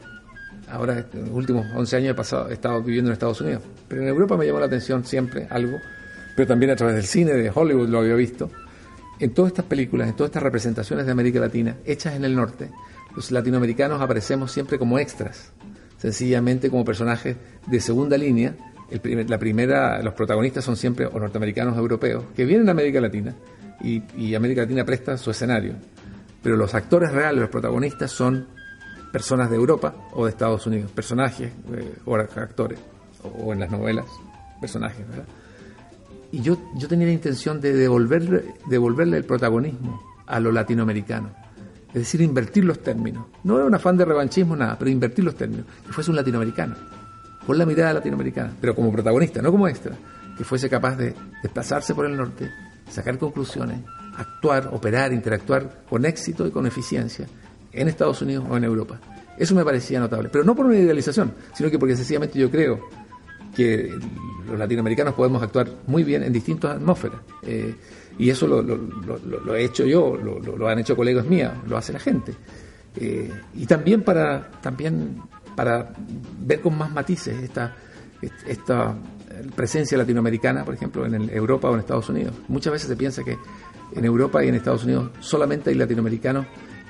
Ahora, 0.72 1.06
en 1.14 1.22
los 1.22 1.32
últimos 1.32 1.66
11 1.76 1.98
años 1.98 2.12
he, 2.12 2.16
pasado, 2.16 2.50
he 2.50 2.54
estado 2.54 2.82
viviendo 2.82 3.10
en 3.10 3.14
Estados 3.14 3.40
Unidos. 3.42 3.64
Pero 3.88 4.02
en 4.02 4.08
Europa 4.08 4.36
me 4.36 4.46
llamó 4.46 4.60
la 4.60 4.66
atención 4.66 5.06
siempre 5.06 5.48
algo, 5.50 5.78
pero 6.36 6.48
también 6.48 6.72
a 6.72 6.76
través 6.76 6.96
del 6.96 7.06
cine, 7.06 7.34
de 7.34 7.52
Hollywood 7.54 7.90
lo 7.90 8.00
había 8.00 8.16
visto. 8.16 8.50
En 9.20 9.34
todas 9.34 9.52
estas 9.52 9.66
películas, 9.66 10.10
en 10.10 10.16
todas 10.16 10.30
estas 10.30 10.44
representaciones 10.44 11.06
de 11.06 11.12
América 11.12 11.40
Latina, 11.40 11.78
hechas 11.86 12.16
en 12.16 12.26
el 12.26 12.36
norte, 12.36 12.70
los 13.16 13.32
latinoamericanos 13.32 14.02
aparecemos 14.02 14.52
siempre 14.52 14.78
como 14.78 15.00
extras, 15.00 15.54
sencillamente 15.98 16.70
como 16.70 16.84
personajes 16.84 17.38
de 17.68 17.80
segunda 17.80 18.18
línea. 18.18 18.56
La 19.28 19.40
primera, 19.40 20.02
los 20.02 20.14
protagonistas 20.14 20.66
son 20.66 20.76
siempre 20.76 21.06
o 21.06 21.20
norteamericanos 21.20 21.78
o 21.78 21.80
europeos, 21.80 22.26
que 22.36 22.44
vienen 22.46 22.68
a 22.68 22.72
América 22.72 23.00
Latina 23.00 23.34
y, 23.82 24.04
y 24.18 24.36
América 24.36 24.62
Latina 24.62 24.84
presta 24.84 25.18
su 25.18 25.32
escenario. 25.32 25.76
Pero 26.44 26.58
los 26.58 26.76
actores 26.76 27.12
reales, 27.12 27.40
los 27.40 27.50
protagonistas, 27.50 28.12
son 28.12 28.48
personas 29.12 29.50
de 29.50 29.56
Europa 29.56 29.94
o 30.14 30.26
de 30.26 30.32
Estados 30.32 30.66
Unidos, 30.68 30.92
personajes 30.92 31.52
eh, 31.74 31.96
o 32.06 32.16
actores, 32.16 32.80
o, 33.24 33.54
en 33.54 33.60
las 33.60 33.72
novelas, 33.72 34.06
personajes, 34.60 35.08
¿verdad? 35.08 35.26
Y 36.32 36.42
yo, 36.42 36.58
yo 36.76 36.88
tenía 36.88 37.08
la 37.08 37.14
intención 37.14 37.62
de 37.62 37.74
devolverle, 37.74 38.56
devolverle 38.68 39.18
el 39.18 39.24
protagonismo 39.24 40.02
a 40.26 40.40
lo 40.40 40.52
latinoamericano. 40.52 41.32
Es 41.90 42.02
decir, 42.02 42.20
invertir 42.22 42.66
los 42.66 42.80
términos. 42.80 43.26
No 43.44 43.56
era 43.56 43.66
un 43.66 43.74
afán 43.74 43.96
de 43.96 44.04
revanchismo, 44.04 44.56
nada, 44.56 44.78
pero 44.78 44.92
invertir 44.92 45.24
los 45.24 45.36
términos. 45.36 45.66
Que 45.86 45.94
fuese 45.94 46.10
un 46.10 46.18
latinoamericano, 46.18 46.76
con 47.48 47.58
la 47.58 47.66
mirada 47.66 47.94
latinoamericana, 47.94 48.52
pero 48.60 48.76
como 48.76 48.92
protagonista, 48.92 49.42
no 49.42 49.52
como 49.52 49.68
extra. 49.68 49.96
Que 50.38 50.44
fuese 50.44 50.70
capaz 50.70 50.98
de 50.98 51.16
desplazarse 51.42 51.96
por 51.96 52.06
el 52.06 52.18
norte, 52.18 52.52
sacar 52.90 53.18
conclusiones, 53.18 53.80
actuar, 54.18 54.70
operar, 54.74 55.14
interactuar 55.14 55.84
con 55.90 56.04
éxito 56.06 56.46
y 56.46 56.52
con 56.52 56.66
eficiencia 56.66 57.28
en 57.76 57.88
Estados 57.88 58.22
Unidos 58.22 58.46
o 58.50 58.58
en 58.58 58.64
Europa. 58.64 59.00
Eso 59.38 59.54
me 59.54 59.66
parecía 59.66 60.00
notable, 60.00 60.30
pero 60.32 60.44
no 60.44 60.56
por 60.56 60.66
una 60.66 60.78
idealización, 60.78 61.34
sino 61.54 61.70
que 61.70 61.78
porque 61.78 61.96
sencillamente 61.96 62.40
yo 62.40 62.50
creo 62.50 62.80
que 63.56 63.92
los 64.48 64.58
latinoamericanos 64.58 65.14
podemos 65.14 65.42
actuar 65.42 65.70
muy 65.88 66.04
bien 66.04 66.24
en 66.24 66.32
distintas 66.32 66.76
atmósferas. 66.76 67.20
Eh, 67.44 67.76
y 68.18 68.30
eso 68.30 68.48
lo, 68.48 69.56
he 69.56 69.64
hecho 69.64 69.86
yo, 69.86 70.16
lo, 70.16 70.68
han 70.68 70.80
hecho 70.80 70.96
colegas 70.96 71.26
míos, 71.26 71.52
lo 71.68 71.78
hace 71.78 71.92
la 71.92 72.00
gente. 72.00 72.34
Eh, 72.96 73.30
y 73.56 73.66
también 73.66 74.04
para, 74.04 74.52
también 74.62 75.22
para 75.56 75.92
ver 76.40 76.62
con 76.62 76.78
más 76.78 76.92
matices 76.92 77.44
esta, 77.44 77.76
esta 78.48 78.96
presencia 79.56 79.98
latinoamericana, 79.98 80.64
por 80.64 80.74
ejemplo, 80.74 81.06
en 81.06 81.30
Europa 81.30 81.70
o 81.70 81.74
en 81.74 81.80
Estados 81.82 82.10
Unidos. 82.10 82.34
Muchas 82.48 82.74
veces 82.74 82.88
se 82.88 82.96
piensa 82.96 83.24
que 83.24 83.38
en 83.94 84.06
Europa 84.06 84.44
y 84.44 84.50
en 84.50 84.56
Estados 84.56 84.84
Unidos 84.84 85.12
solamente 85.20 85.70
hay 85.70 85.76
latinoamericanos 85.76 86.46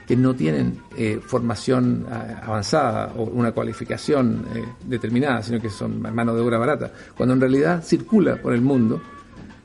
que 0.07 0.15
no 0.15 0.35
tienen 0.35 0.79
eh, 0.97 1.19
formación 1.25 2.05
ah, 2.11 2.41
avanzada 2.45 3.11
o 3.17 3.23
una 3.23 3.51
cualificación 3.51 4.45
eh, 4.53 4.63
determinada, 4.85 5.41
sino 5.41 5.59
que 5.59 5.69
son 5.69 6.01
mano 6.01 6.35
de 6.35 6.41
obra 6.41 6.57
barata, 6.57 6.91
cuando 7.17 7.33
en 7.33 7.41
realidad 7.41 7.83
circula 7.83 8.35
por 8.37 8.53
el 8.53 8.61
mundo, 8.61 9.01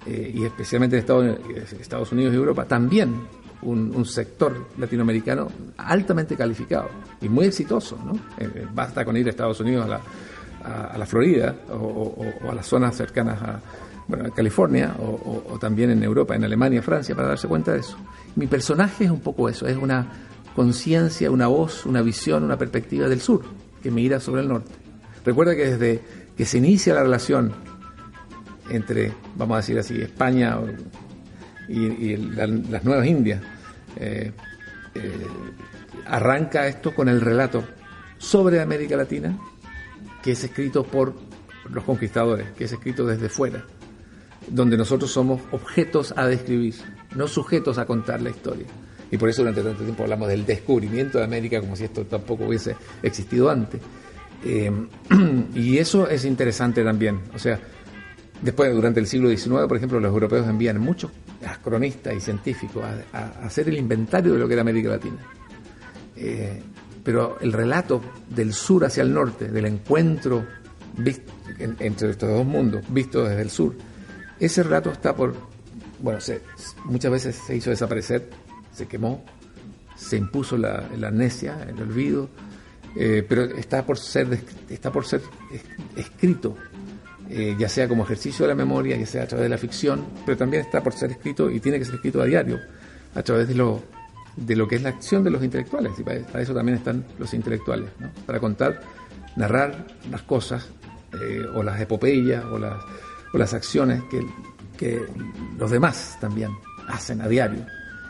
eh, 0.07 0.33
y 0.35 0.45
especialmente 0.45 0.97
en 0.97 1.45
Estados, 1.81 2.11
Unidos 2.13 2.33
y 2.33 2.37
Europa, 2.37 2.65
también 2.65 3.15
un, 3.63 4.05
sector 4.07 4.69
latinoamericano 4.79 5.49
altamente 5.77 6.37
calificado 6.37 6.89
y 7.21 7.29
muy 7.29 7.45
exitoso. 7.47 7.99
¿no? 8.03 8.13
Eh, 8.39 8.67
basta 8.73 9.05
con 9.05 9.17
ir 9.19 9.27
a 9.27 9.31
Estados 9.31 9.61
Unidos, 9.61 9.85
a 9.85 9.89
la, 9.89 10.91
a, 10.95 10.97
la 10.97 11.05
Florida 11.05 11.55
o- 11.71 12.33
o 12.45 12.51
a 12.51 12.55
las 12.55 12.67
zonas 12.67 12.97
cercanas 12.97 13.43
a, 13.43 13.61
bueno, 14.11 14.27
a 14.27 14.31
California 14.31 14.95
o, 14.99 15.57
también 15.61 15.91
en 15.91 16.03
Europa, 16.03 16.35
en 16.37 16.45
Alemania, 16.45 16.83
Francia, 16.83 17.15
para 17.15 17.29
darse 17.29 17.49
cuenta 17.49 17.73
de 17.73 17.81
eso. 17.81 17.97
Mi 18.37 18.47
personaje 18.47 19.05
es 19.05 19.11
un 19.11 19.21
poco 19.21 19.49
eso, 19.49 19.67
es 19.67 19.77
una 19.77 20.07
conciencia, 20.55 21.31
una 21.31 21.47
voz, 21.47 21.87
una 21.87 22.03
visión, 22.03 22.45
una 22.45 22.59
perspectiva 22.59 23.09
del 23.09 23.21
sur 23.21 23.43
que 23.83 23.91
mira 23.91 24.21
sobre 24.21 24.43
el 24.43 24.49
norte. 24.49 24.71
Recuerda 25.25 25.55
que 25.57 25.65
desde 25.73 26.01
que 26.37 26.45
se 26.45 26.59
inicia 26.59 26.93
la 26.95 27.03
relación 27.03 27.53
entre, 28.69 29.13
vamos 29.37 29.55
a 29.55 29.59
decir 29.59 29.79
así, 29.79 30.01
España 30.01 30.57
y, 31.69 31.87
y 31.87 32.17
la- 32.17 32.47
las 32.47 32.85
nuevas 32.85 33.07
Indias, 33.07 33.41
eh, 33.97 34.33
eh, 34.95 35.13
arranca 36.07 36.67
esto 36.67 36.95
con 36.95 37.09
el 37.09 37.21
relato 37.21 37.65
sobre 38.19 38.61
América 38.61 38.97
Latina, 38.97 39.39
que 40.23 40.33
es 40.33 40.45
escrito 40.45 40.85
por 40.85 41.15
los 41.71 41.85
conquistadores, 41.85 42.51
que 42.57 42.65
es 42.65 42.73
escrito 42.73 43.07
desde 43.07 43.29
fuera, 43.29 43.65
donde 44.51 44.77
nosotros 44.77 45.11
somos 45.11 45.41
objetos 45.53 46.13
a 46.17 46.27
describir, 46.27 46.75
no 47.15 47.29
sujetos 47.29 47.79
a 47.79 47.87
contar 47.87 48.21
la 48.21 48.31
historia. 48.31 48.67
Y 49.11 49.17
por 49.17 49.29
eso 49.29 49.43
durante 49.43 49.63
tanto 49.63 49.83
tiempo 49.83 50.03
hablamos 50.03 50.29
del 50.29 50.47
descubrimiento 50.47 51.19
de 51.19 51.25
América 51.25 51.61
como 51.61 51.75
si 51.77 51.85
esto 51.85 52.05
tampoco 52.05 52.45
hubiese 52.45 52.77
existido 53.03 53.51
antes. 53.51 53.81
Eh, 54.45 54.71
y 55.55 55.79
eso 55.79 56.09
es 56.09 56.25
interesante 56.25 56.85
también. 56.85 57.21
O 57.35 57.39
sea, 57.39 57.59
después, 58.41 58.73
durante 58.75 59.01
el 59.01 59.07
siglo 59.07 59.29
XIX, 59.29 59.67
por 59.67 59.77
ejemplo, 59.77 59.99
los 60.01 60.13
europeos 60.13 60.47
envían 60.49 60.79
muchos 60.81 61.11
cronistas 61.65 62.15
y 62.15 62.21
científicos 62.21 62.85
a, 63.13 63.27
hacer 63.45 63.69
el 63.69 63.79
inventario 63.79 64.33
de 64.35 64.39
lo 64.39 64.47
que 64.47 64.55
era 64.55 64.63
América 64.63 64.91
Latina. 64.91 65.19
Eh, 66.17 66.63
pero 67.03 67.39
el 67.41 67.53
relato 67.53 68.01
del 68.29 68.53
sur 68.53 68.85
hacia 68.85 69.03
el 69.03 69.13
norte, 69.13 69.49
del 69.49 69.67
encuentro 69.67 70.45
en- 71.59 71.77
entre 71.79 72.11
estos 72.11 72.29
dos 72.29 72.45
mundos, 72.47 72.85
visto 72.91 73.25
desde 73.25 73.43
el 73.43 73.51
sur, 73.51 73.75
ese 74.41 74.63
relato 74.63 74.91
está 74.91 75.15
por, 75.15 75.35
bueno, 76.01 76.21
se- 76.21 76.43
muchas 76.85 77.13
veces 77.13 77.37
se 77.37 77.55
hizo 77.57 77.71
desaparecer, 77.71 78.29
se 78.73 78.87
quemó, 78.87 79.25
se 79.97 80.17
impuso 80.17 80.57
la, 80.57 80.89
la 80.99 81.09
amnesia, 81.09 81.65
el 81.69 81.81
olvido, 81.81 82.29
eh, 82.97 83.25
pero 83.29 83.45
está 83.45 83.85
por 83.85 83.99
ser, 83.99 84.41
está 84.69 84.91
por 84.91 85.07
ser 85.07 85.21
es- 85.53 85.63
escrito, 85.97 86.57
eh, 87.29 87.55
ya 87.59 87.69
sea 87.69 87.87
como 87.87 88.03
ejercicio 88.05 88.45
de 88.45 88.49
la 88.49 88.55
memoria, 88.57 88.97
ya 88.97 89.07
sea 89.07 89.23
a 89.23 89.27
través 89.27 89.45
de 89.45 89.51
la 89.51 89.59
ficción, 89.59 90.05
pero 90.27 90.37
también 90.39 90.63
está 90.65 90.83
por 90.83 90.93
ser 90.95 91.11
escrito 91.13 91.49
y 91.51 91.61
tiene 91.61 91.79
que 91.79 91.85
ser 91.85 91.95
escrito 91.97 92.21
a 92.21 92.25
diario, 92.25 92.59
a 93.15 93.23
través 93.23 93.47
de 93.47 93.55
lo, 93.55 93.83
de 94.37 94.57
lo 94.57 94.67
que 94.67 94.77
es 94.77 94.83
la 94.83 94.89
acción 94.89 95.23
de 95.23 95.31
los 95.31 95.45
intelectuales, 95.45 95.93
y 95.99 96.03
para, 96.03 96.21
para 96.27 96.43
eso 96.43 96.55
también 96.55 96.79
están 96.79 97.05
los 97.19 97.33
intelectuales, 97.35 97.91
¿no? 98.01 98.11
para 98.27 98.41
contar, 98.41 98.81
narrar 99.37 99.87
las 100.11 100.23
cosas, 100.23 100.67
eh, 101.21 101.43
o 101.55 101.63
las 101.63 101.81
epopeyas, 101.81 102.45
o 102.47 102.59
las, 102.59 102.75
o 103.33 103.39
las 103.39 103.55
acciones 103.55 104.03
que, 104.11 104.27
que 104.77 105.01
los 105.59 105.71
demás 105.71 106.17
también 106.21 106.51
hacen 106.89 107.21
a 107.21 107.29
diario, 107.29 107.65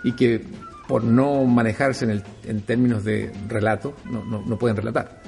y 0.05 0.13
que 0.13 0.43
por 0.89 1.05
no 1.05 1.45
manejarse 1.45 2.05
en, 2.05 2.11
el, 2.13 2.25
en 2.45 2.63
términos 2.63 3.05
de 3.05 3.31
relato, 3.49 3.95
no, 4.11 4.25
no, 4.25 4.43
no 4.45 4.59
pueden 4.59 4.77
relatar. 4.77 5.21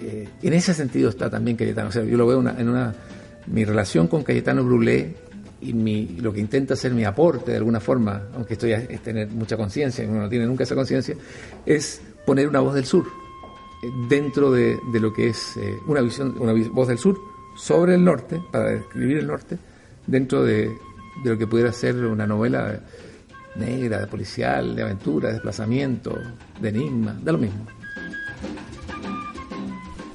Eh, 0.00 0.28
en 0.42 0.52
ese 0.52 0.72
sentido 0.74 1.10
está 1.10 1.28
también 1.28 1.56
Cayetano. 1.56 1.88
O 1.88 1.92
sea, 1.92 2.02
yo 2.04 2.16
lo 2.16 2.26
veo 2.26 2.38
una- 2.38 2.58
en 2.58 2.68
una. 2.68 2.94
Mi 3.46 3.64
relación 3.64 4.08
con 4.08 4.22
Cayetano 4.24 4.64
Brulé 4.64 5.14
y 5.60 5.72
mi, 5.72 6.16
lo 6.20 6.32
que 6.32 6.40
intenta 6.40 6.74
ser 6.76 6.92
mi 6.92 7.04
aporte 7.04 7.50
de 7.52 7.56
alguna 7.58 7.78
forma, 7.80 8.22
aunque 8.34 8.54
esto 8.54 8.66
ya 8.66 8.76
es 8.78 9.00
tener 9.02 9.28
mucha 9.28 9.56
conciencia, 9.56 10.04
uno 10.08 10.22
no 10.22 10.28
tiene 10.28 10.46
nunca 10.46 10.64
esa 10.64 10.74
conciencia, 10.74 11.14
es 11.64 12.00
poner 12.26 12.48
una 12.48 12.60
voz 12.60 12.74
del 12.74 12.84
sur, 12.84 13.06
dentro 14.08 14.50
de, 14.50 14.78
lo 15.00 15.12
que 15.12 15.28
es 15.28 15.56
eh, 15.56 15.74
una 15.86 16.00
visión, 16.00 16.34
una 16.38 16.52
voz 16.72 16.88
del 16.88 16.98
sur 16.98 17.18
sobre 17.56 17.94
el 17.94 18.04
norte, 18.04 18.40
para 18.52 18.70
describir 18.70 19.18
el 19.18 19.26
norte, 19.26 19.58
dentro 20.06 20.42
de, 20.42 20.70
de 21.24 21.30
lo 21.30 21.38
que 21.38 21.46
pudiera 21.46 21.72
ser 21.72 21.96
una 21.96 22.26
novela 22.26 22.80
negra, 23.56 24.00
de 24.00 24.06
policial, 24.06 24.76
de 24.76 24.82
aventura, 24.82 25.28
de 25.28 25.34
desplazamiento, 25.34 26.18
de 26.60 26.68
enigma, 26.68 27.18
da 27.22 27.32
lo 27.32 27.38
mismo. 27.38 27.66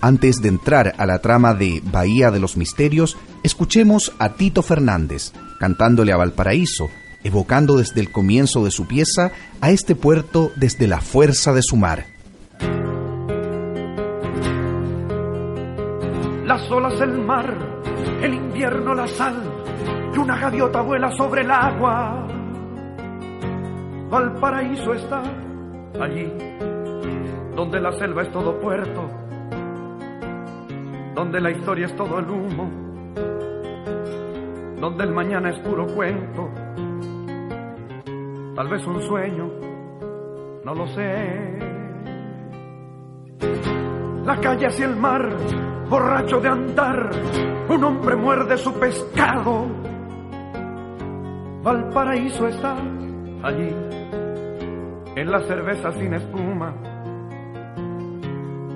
Antes 0.03 0.41
de 0.41 0.49
entrar 0.49 0.95
a 0.97 1.05
la 1.05 1.19
trama 1.19 1.53
de 1.53 1.81
Bahía 1.83 2.31
de 2.31 2.39
los 2.39 2.57
Misterios, 2.57 3.17
escuchemos 3.43 4.13
a 4.17 4.33
Tito 4.33 4.63
Fernández 4.63 5.31
cantándole 5.59 6.11
a 6.11 6.17
Valparaíso, 6.17 6.89
evocando 7.23 7.77
desde 7.77 8.01
el 8.01 8.11
comienzo 8.11 8.65
de 8.65 8.71
su 8.71 8.87
pieza 8.87 9.31
a 9.61 9.69
este 9.69 9.93
puerto 9.93 10.51
desde 10.55 10.87
la 10.87 11.01
fuerza 11.01 11.53
de 11.53 11.61
su 11.61 11.77
mar. 11.77 12.07
Las 16.61 16.71
olas 16.71 17.01
el 17.01 17.17
mar, 17.17 17.57
el 18.21 18.35
invierno 18.35 18.93
la 18.93 19.07
sal, 19.07 19.33
y 20.13 20.17
una 20.19 20.37
gaviota 20.37 20.81
vuela 20.81 21.11
sobre 21.13 21.41
el 21.41 21.49
agua. 21.49 22.27
Valparaíso 24.11 24.93
está 24.93 25.23
allí, 25.99 26.31
donde 27.55 27.81
la 27.81 27.91
selva 27.93 28.21
es 28.21 28.31
todo 28.31 28.59
puerto, 28.59 29.09
donde 31.15 31.41
la 31.41 31.49
historia 31.49 31.87
es 31.87 31.95
todo 31.95 32.19
el 32.19 32.29
humo, 32.29 32.69
donde 34.79 35.03
el 35.03 35.11
mañana 35.11 35.49
es 35.49 35.59
puro 35.61 35.87
cuento, 35.87 36.47
tal 38.55 38.67
vez 38.69 38.85
un 38.85 39.01
sueño, 39.01 39.49
no 40.63 40.75
lo 40.75 40.87
sé. 40.89 41.57
La 44.25 44.39
calle 44.39 44.67
hacia 44.67 44.85
el 44.85 44.95
mar, 44.95 45.27
borracho 45.91 46.39
de 46.39 46.47
andar, 46.47 47.09
un 47.67 47.83
hombre 47.83 48.15
muerde 48.15 48.57
su 48.57 48.73
pescado. 48.79 49.67
Valparaíso 51.61 52.47
está 52.47 52.77
allí 53.43 53.75
en 55.17 55.29
la 55.29 55.41
cerveza 55.41 55.91
sin 55.91 56.13
espuma, 56.13 56.73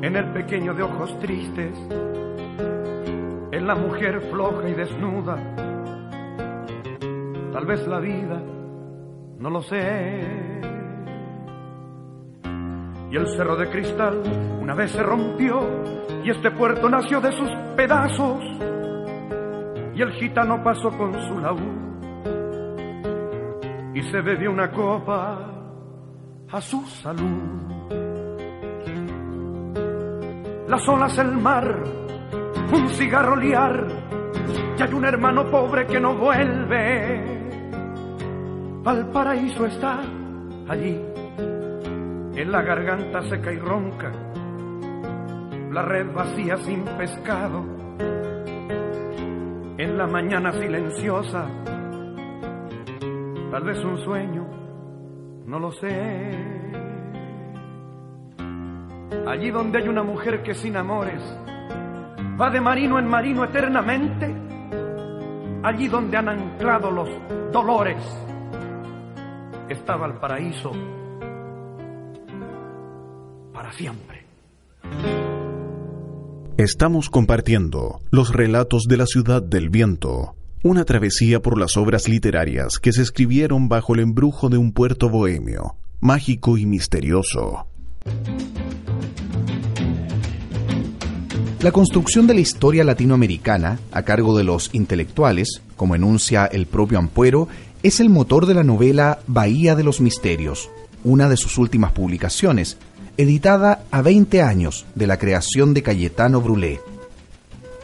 en 0.02 0.14
el 0.14 0.34
pequeño 0.34 0.74
de 0.74 0.84
ojos 0.84 1.18
tristes, 1.20 1.80
en 3.52 3.66
la 3.66 3.76
mujer 3.76 4.20
floja 4.30 4.68
y 4.68 4.74
desnuda. 4.74 5.38
Tal 7.54 7.66
vez 7.66 7.88
la 7.88 8.00
vida, 8.02 8.42
no 9.40 9.50
lo 9.50 9.62
sé. 9.62 10.45
Y 13.16 13.18
el 13.18 13.30
cerro 13.30 13.56
de 13.56 13.70
cristal 13.70 14.22
una 14.60 14.76
vez 14.76 14.92
se 14.92 15.02
rompió 15.02 15.62
y 16.22 16.32
este 16.32 16.52
puerto 16.52 16.90
nació 16.90 17.22
de 17.22 17.32
sus 17.32 17.50
pedazos. 17.78 18.44
Y 19.96 20.02
el 20.02 20.12
gitano 20.16 20.62
pasó 20.62 20.90
con 20.90 21.14
su 21.22 21.40
laúd 21.40 21.86
y 23.94 24.02
se 24.02 24.20
bebió 24.20 24.52
una 24.52 24.70
copa 24.70 25.50
a 26.52 26.60
su 26.60 26.86
salud. 26.88 27.88
Las 30.68 30.86
olas, 30.90 31.18
el 31.18 31.38
mar, 31.38 31.84
un 32.74 32.90
cigarro 32.90 33.38
liar, 33.38 33.88
y 34.78 34.82
hay 34.82 34.94
un 34.94 35.06
hermano 35.06 35.50
pobre 35.50 35.88
que 35.88 36.02
no 36.02 36.18
vuelve. 36.18 37.24
Valparaíso 38.84 39.68
está 39.68 40.02
allí, 40.68 41.02
la 42.48 42.62
garganta 42.62 43.24
seca 43.24 43.52
y 43.52 43.58
ronca, 43.58 44.12
la 45.72 45.82
red 45.82 46.14
vacía 46.14 46.58
sin 46.58 46.84
pescado, 46.84 47.66
en 49.78 49.98
la 49.98 50.06
mañana 50.08 50.52
silenciosa, 50.54 51.48
tal 53.52 53.64
vez 53.64 53.84
un 53.84 53.98
sueño 53.98 54.46
no 55.48 55.60
lo 55.60 55.72
sé. 55.72 56.32
Allí 59.28 59.50
donde 59.50 59.80
hay 59.80 59.88
una 59.88 60.04
mujer 60.04 60.44
que 60.44 60.54
sin 60.54 60.78
amores 60.78 61.22
va 62.40 62.50
de 62.50 62.62
marino 62.62 63.00
en 63.00 63.08
marino 63.08 63.44
eternamente, 63.44 64.36
allí 65.64 65.88
donde 65.88 66.18
han 66.18 66.30
anclado 66.30 66.92
los 66.92 67.10
dolores, 67.52 67.98
estaba 69.68 70.06
el 70.06 70.14
paraíso 70.14 70.72
para 73.66 73.78
siempre. 73.78 74.26
Estamos 76.58 77.10
compartiendo 77.10 78.00
los 78.12 78.32
relatos 78.32 78.84
de 78.88 78.98
la 78.98 79.06
ciudad 79.06 79.42
del 79.42 79.70
viento 79.70 80.36
una 80.64 80.84
travesía 80.84 81.44
por 81.44 81.60
las 81.60 81.78
obras 81.78 82.08
literarias 82.08 82.80
que 82.80 82.92
se 82.92 83.04
escribieron 83.04 83.70
bajo 83.70 83.94
el 83.94 84.00
embrujo 84.00 84.50
de 84.50 84.58
un 84.58 84.72
puerto 84.72 85.10
bohemio, 85.10 85.76
mágico 86.00 86.58
y 86.58 86.66
misterioso. 86.66 87.68
La 91.62 91.72
construcción 91.72 92.26
de 92.26 92.34
la 92.34 92.40
historia 92.40 92.84
latinoamericana, 92.84 93.78
a 93.92 94.02
cargo 94.02 94.36
de 94.36 94.44
los 94.44 94.72
intelectuales, 94.74 95.62
como 95.76 95.94
enuncia 95.94 96.48
el 96.48 96.66
propio 96.66 96.98
Ampuero, 96.98 97.48
es 97.84 98.00
el 98.00 98.10
motor 98.10 98.48
de 98.48 98.56
la 98.56 98.64
novela 98.64 99.20
Bahía 99.28 99.76
de 99.76 99.84
los 99.84 100.02
Misterios, 100.02 100.72
una 101.04 101.30
de 101.30 101.38
sus 101.38 101.60
últimas 101.60 101.92
publicaciones, 101.92 102.80
editada 103.18 103.84
a 103.92 104.02
20 104.02 104.42
años 104.42 104.86
de 104.96 105.08
la 105.08 105.18
creación 105.18 105.74
de 105.74 105.84
Cayetano 105.84 106.42
Brulé. 106.42 106.82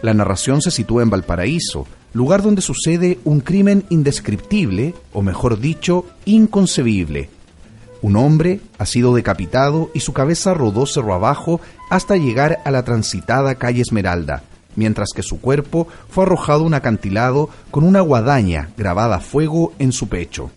La 0.01 0.13
narración 0.13 0.61
se 0.61 0.71
sitúa 0.71 1.03
en 1.03 1.09
Valparaíso, 1.09 1.87
lugar 2.13 2.41
donde 2.41 2.61
sucede 2.61 3.19
un 3.23 3.39
crimen 3.39 3.85
indescriptible, 3.89 4.93
o 5.13 5.21
mejor 5.21 5.59
dicho, 5.59 6.05
inconcebible. 6.25 7.29
Un 8.01 8.15
hombre 8.15 8.59
ha 8.77 8.85
sido 8.85 9.13
decapitado 9.13 9.91
y 9.93 9.99
su 9.99 10.11
cabeza 10.11 10.53
rodó 10.53 10.85
cerro 10.85 11.13
abajo 11.13 11.61
hasta 11.89 12.17
llegar 12.17 12.59
a 12.65 12.71
la 12.71 12.83
transitada 12.83 13.55
calle 13.55 13.81
Esmeralda, 13.81 14.43
mientras 14.75 15.09
que 15.15 15.23
su 15.23 15.39
cuerpo 15.39 15.87
fue 16.09 16.25
arrojado 16.25 16.63
a 16.63 16.67
un 16.67 16.73
acantilado 16.73 17.49
con 17.69 17.83
una 17.83 18.01
guadaña 18.01 18.71
grabada 18.75 19.17
a 19.17 19.21
fuego 19.21 19.73
en 19.77 19.91
su 19.91 20.09
pecho. 20.09 20.49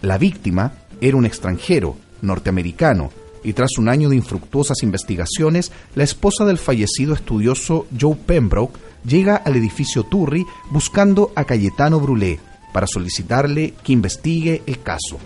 La 0.00 0.16
víctima 0.16 0.72
era 1.00 1.16
un 1.16 1.26
extranjero, 1.26 1.96
norteamericano, 2.22 3.10
y 3.42 3.52
tras 3.52 3.78
un 3.78 3.88
año 3.88 4.08
de 4.08 4.16
infructuosas 4.16 4.82
investigaciones, 4.82 5.72
la 5.94 6.04
esposa 6.04 6.44
del 6.44 6.58
fallecido 6.58 7.14
estudioso 7.14 7.86
Joe 7.98 8.16
Pembroke 8.16 8.78
llega 9.04 9.36
al 9.36 9.56
edificio 9.56 10.04
Turri 10.04 10.46
buscando 10.70 11.32
a 11.34 11.44
Cayetano 11.44 12.00
Brulé 12.00 12.38
para 12.72 12.86
solicitarle 12.86 13.74
que 13.82 13.92
investigue 13.92 14.62
el 14.66 14.80
caso. 14.82 15.18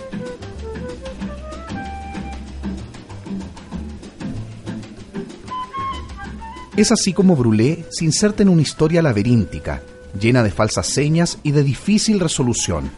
Es 6.77 6.91
así 6.91 7.13
como 7.13 7.37
Brulé 7.37 7.85
se 7.91 8.05
inserta 8.05 8.43
en 8.43 8.49
una 8.49 8.63
historia 8.63 9.01
laberíntica, 9.01 9.83
llena 10.19 10.43
de 10.43 10.51
falsas 10.51 10.87
señas 10.87 11.39
y 11.45 11.53
de 11.53 11.63
difícil 11.63 12.19
resolución. 12.19 12.91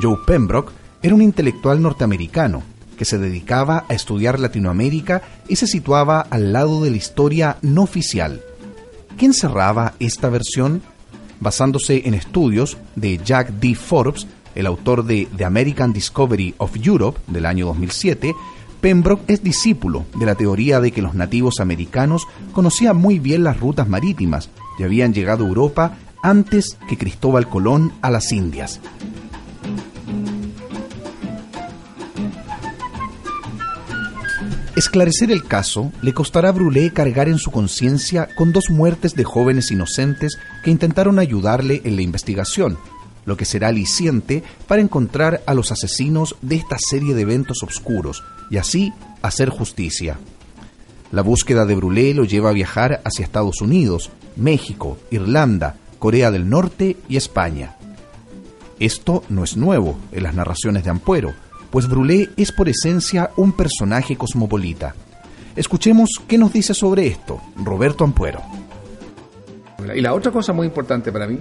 Joe 0.00 0.18
Pembroke 0.24 0.72
era 1.02 1.14
un 1.14 1.22
intelectual 1.22 1.82
norteamericano 1.82 2.62
que 3.02 3.06
se 3.06 3.18
dedicaba 3.18 3.84
a 3.88 3.94
estudiar 3.94 4.38
Latinoamérica 4.38 5.22
y 5.48 5.56
se 5.56 5.66
situaba 5.66 6.20
al 6.20 6.52
lado 6.52 6.84
de 6.84 6.92
la 6.92 6.96
historia 6.96 7.56
no 7.60 7.82
oficial, 7.82 8.40
¿Quién 9.18 9.34
cerraba 9.34 9.94
esta 9.98 10.28
versión? 10.28 10.82
Basándose 11.40 12.02
en 12.04 12.14
estudios 12.14 12.78
de 12.94 13.18
Jack 13.18 13.54
D. 13.54 13.74
Forbes, 13.74 14.28
el 14.54 14.66
autor 14.66 15.04
de 15.04 15.26
The 15.36 15.44
American 15.44 15.92
Discovery 15.92 16.54
of 16.58 16.76
Europe 16.80 17.18
del 17.26 17.46
año 17.46 17.66
2007, 17.66 18.36
Pembroke 18.80 19.24
es 19.26 19.42
discípulo 19.42 20.06
de 20.14 20.26
la 20.26 20.36
teoría 20.36 20.80
de 20.80 20.92
que 20.92 21.02
los 21.02 21.14
nativos 21.14 21.58
americanos 21.58 22.28
conocían 22.52 22.98
muy 22.98 23.18
bien 23.18 23.42
las 23.42 23.58
rutas 23.58 23.88
marítimas 23.88 24.48
y 24.78 24.84
habían 24.84 25.12
llegado 25.12 25.44
a 25.44 25.48
Europa 25.48 25.98
antes 26.22 26.78
que 26.88 26.96
Cristóbal 26.96 27.48
Colón 27.48 27.92
a 28.00 28.12
las 28.12 28.30
Indias. 28.30 28.80
Esclarecer 34.74 35.30
el 35.30 35.44
caso 35.44 35.92
le 36.00 36.14
costará 36.14 36.48
a 36.48 36.52
Brulé 36.52 36.92
cargar 36.92 37.28
en 37.28 37.36
su 37.36 37.50
conciencia 37.50 38.28
con 38.34 38.52
dos 38.52 38.70
muertes 38.70 39.14
de 39.14 39.24
jóvenes 39.24 39.70
inocentes 39.70 40.38
que 40.64 40.70
intentaron 40.70 41.18
ayudarle 41.18 41.82
en 41.84 41.96
la 41.96 42.02
investigación, 42.02 42.78
lo 43.26 43.36
que 43.36 43.44
será 43.44 43.68
aliciente 43.68 44.42
para 44.66 44.80
encontrar 44.80 45.42
a 45.44 45.52
los 45.52 45.72
asesinos 45.72 46.36
de 46.40 46.56
esta 46.56 46.76
serie 46.78 47.14
de 47.14 47.20
eventos 47.20 47.62
oscuros 47.62 48.24
y 48.50 48.56
así 48.56 48.94
hacer 49.20 49.50
justicia. 49.50 50.18
La 51.10 51.20
búsqueda 51.20 51.66
de 51.66 51.74
Brulé 51.74 52.14
lo 52.14 52.24
lleva 52.24 52.48
a 52.48 52.54
viajar 52.54 53.02
hacia 53.04 53.26
Estados 53.26 53.60
Unidos, 53.60 54.10
México, 54.36 54.96
Irlanda, 55.10 55.76
Corea 55.98 56.30
del 56.30 56.48
Norte 56.48 56.96
y 57.10 57.18
España. 57.18 57.76
Esto 58.80 59.22
no 59.28 59.44
es 59.44 59.54
nuevo 59.58 59.98
en 60.12 60.22
las 60.22 60.34
narraciones 60.34 60.82
de 60.82 60.90
Ampuero, 60.90 61.34
pues 61.72 61.88
Brulé 61.88 62.28
es 62.36 62.52
por 62.52 62.68
esencia 62.68 63.30
un 63.36 63.52
personaje 63.52 64.14
cosmopolita. 64.14 64.94
Escuchemos 65.56 66.10
qué 66.28 66.36
nos 66.36 66.52
dice 66.52 66.74
sobre 66.74 67.06
esto 67.06 67.40
Roberto 67.56 68.04
Ampuero. 68.04 68.42
Y 69.94 70.02
la 70.02 70.12
otra 70.12 70.30
cosa 70.30 70.52
muy 70.52 70.66
importante 70.66 71.10
para 71.10 71.26
mí 71.26 71.38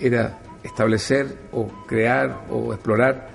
era 0.00 0.38
establecer 0.62 1.48
o 1.52 1.68
crear 1.86 2.46
o 2.50 2.72
explorar 2.72 3.28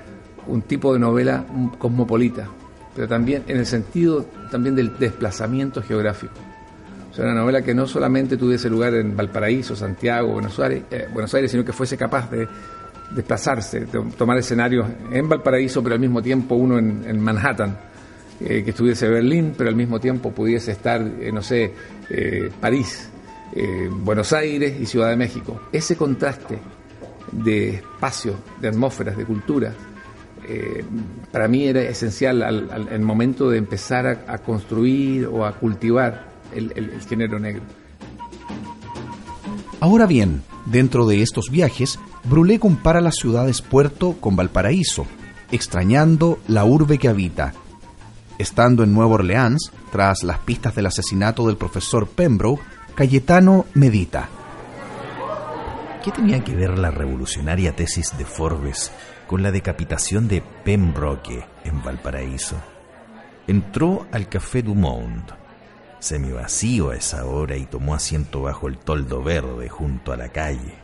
un 0.48 0.64
tipo 0.64 0.92
de 0.92 1.00
novela 1.00 1.46
cosmopolita, 1.78 2.48
pero 2.96 3.08
también 3.08 3.44
en 3.48 3.58
el 3.58 3.68
sentido 3.68 4.26
también 4.50 4.76
del 4.76 4.98
desplazamiento 4.98 5.84
geográfico. 5.84 6.34
O 7.12 7.14
sea, 7.14 7.26
una 7.26 7.36
novela 7.36 7.62
que 7.62 7.76
no 7.76 7.86
solamente 7.86 8.38
tuviese 8.38 8.72
lugar 8.72 8.96
en 8.96 9.16
Valparaíso, 9.16 9.76
Santiago, 9.76 10.34
Buenos 10.34 10.60
Aires, 10.60 10.82
eh, 10.90 11.08
Buenos 11.14 11.32
Aires 11.36 11.52
sino 11.52 11.64
que 11.64 11.74
fuese 11.74 11.96
capaz 11.96 12.32
de 12.32 12.48
desplazarse, 13.12 13.82
de 13.82 14.02
tomar 14.18 14.38
escenarios 14.38 14.88
en 15.12 15.30
Valparaíso, 15.30 15.84
pero 15.84 15.96
al 15.96 16.02
mismo 16.02 16.22
tiempo 16.22 16.56
uno 16.56 16.78
en, 16.78 17.20
Manhattan, 17.20 17.78
eh, 18.40 18.64
que 18.64 18.72
estuviese 18.72 19.08
Berlín, 19.08 19.54
pero 19.58 19.70
al 19.70 19.76
mismo 19.76 20.00
tiempo 20.00 20.32
pudiese 20.32 20.72
estar, 20.72 21.02
eh, 21.02 21.32
no 21.32 21.42
sé, 21.42 21.74
París, 22.60 23.10
Buenos 24.02 24.34
Aires 24.34 24.80
y 24.80 24.86
Ciudad 24.86 25.10
de 25.10 25.16
México. 25.16 25.62
Ese 25.72 25.96
contraste 25.96 26.60
de 27.32 27.76
espacio, 27.76 28.36
de 28.60 28.68
atmósferas, 28.68 29.16
de 29.18 29.26
cultura, 29.26 29.74
eh, 30.48 30.84
para 31.32 31.48
mí 31.48 31.66
era 31.66 31.82
esencial 31.82 32.44
al, 32.44 32.88
el 32.92 33.00
momento 33.00 33.50
de 33.50 33.58
empezar 33.58 34.26
a, 34.28 34.38
construir 34.40 35.26
o 35.28 35.46
a 35.46 35.54
cultivar 35.54 36.28
el, 36.54 37.02
género 37.08 37.40
negro. 37.40 37.62
Ahora 39.80 40.06
bien, 40.06 40.44
dentro 40.66 41.08
de 41.08 41.22
estos 41.22 41.50
viajes, 41.50 42.00
Brulé 42.24 42.58
compara 42.58 43.02
las 43.02 43.16
ciudades 43.16 43.62
puerto 43.62 44.14
con 44.22 44.36
Valparaíso, 44.36 45.06
extrañando 45.52 46.40
la 46.48 46.64
urbe 46.64 46.98
que 46.98 47.10
habita. 47.10 47.54
Estando 48.38 48.84
en 48.84 48.94
Nueva 48.94 49.16
Orleans, 49.16 49.72
tras 49.92 50.24
las 50.24 50.40
pistas 50.40 50.74
del 50.74 50.86
asesinato 50.86 51.46
del 51.48 51.58
profesor 51.58 52.08
Pembroke, 52.08 52.64
Cayetano 52.96 53.66
medita. 53.74 54.30
¿Qué 56.04 56.12
tenía 56.12 56.44
que 56.44 56.56
ver 56.56 56.78
la 56.78 56.92
revolucionaria 56.92 57.76
tesis 57.76 58.18
de 58.18 58.26
Forbes 58.26 58.92
con 59.28 59.44
la 59.44 59.52
decapitación 59.52 60.28
de 60.28 60.42
Pembroke 60.64 61.46
en 61.64 61.84
Valparaíso? 61.84 62.56
Entró 63.48 64.08
al 64.12 64.30
Café 64.30 64.62
du 64.62 64.76
Monde, 64.76 65.34
vacío 66.34 66.92
a 66.92 66.96
esa 66.96 67.26
hora 67.26 67.58
y 67.58 67.66
tomó 67.66 67.96
asiento 67.96 68.42
bajo 68.42 68.68
el 68.68 68.78
toldo 68.78 69.24
verde 69.24 69.70
junto 69.70 70.14
a 70.14 70.18
la 70.18 70.30
calle. 70.30 70.83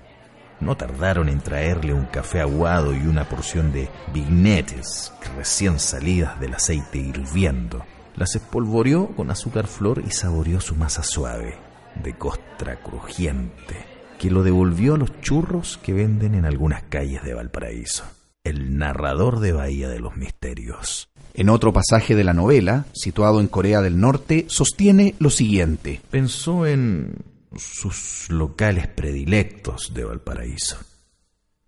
No 0.62 0.76
tardaron 0.76 1.30
en 1.30 1.40
traerle 1.40 1.94
un 1.94 2.06
café 2.06 2.42
aguado 2.42 2.94
y 2.94 3.08
una 3.08 3.28
porción 3.28 3.72
de 3.72 3.90
vignettes 4.14 5.14
recién 5.36 5.80
salidas 5.80 6.40
del 6.40 6.54
aceite 6.54 6.98
hirviendo. 6.98 7.86
Las 8.16 8.36
espolvoreó 8.36 9.08
con 9.16 9.32
azúcar 9.32 9.68
flor 9.68 10.04
y 10.06 10.12
saboreó 10.12 10.60
su 10.60 10.76
masa 10.76 11.04
suave, 11.04 11.58
de 12.04 12.14
costra 12.18 12.80
crujiente 12.82 13.90
que 14.20 14.30
lo 14.30 14.44
devolvió 14.44 14.96
a 14.96 14.98
los 14.98 15.20
churros 15.22 15.80
que 15.82 15.94
venden 15.94 16.36
en 16.36 16.46
algunas 16.46 16.84
calles 16.84 17.24
de 17.24 17.34
Valparaíso. 17.34 18.04
El 18.44 18.78
narrador 18.78 19.40
de 19.40 19.54
Bahía 19.54 19.88
de 19.88 20.00
los 20.00 20.18
Misterios. 20.18 21.10
En 21.34 21.50
otro 21.50 21.72
pasaje 21.72 22.16
de 22.16 22.26
la 22.26 22.34
novela, 22.34 22.86
situado 22.94 23.40
en 23.40 23.48
Corea 23.48 23.82
del 23.82 24.00
Norte, 24.00 24.46
sostiene 24.50 25.16
lo 25.20 25.30
siguiente. 25.30 26.02
Pensó 26.12 26.66
en 26.66 27.16
sus 27.56 28.30
locales 28.30 28.88
predilectos 28.88 29.94
de 29.94 30.04
Valparaíso, 30.04 30.78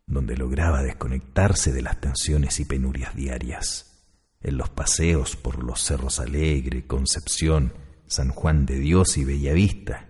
donde 0.06 0.38
lograba 0.38 0.84
desconectarse 0.84 1.72
de 1.72 1.82
las 1.82 2.00
tensiones 2.00 2.60
y 2.60 2.66
penurias 2.66 3.16
diarias, 3.16 4.04
en 4.42 4.58
los 4.58 4.70
paseos 4.70 5.36
por 5.36 5.64
los 5.64 5.84
Cerros 5.84 6.20
Alegre, 6.20 6.86
Concepción, 6.86 7.74
San 8.08 8.30
Juan 8.30 8.66
de 8.66 8.80
Dios 8.80 9.18
y 9.18 9.24
Bellavista, 9.24 10.10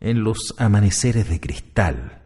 en 0.00 0.22
los 0.22 0.54
amaneceres 0.58 1.28
de 1.28 1.40
cristal, 1.40 2.22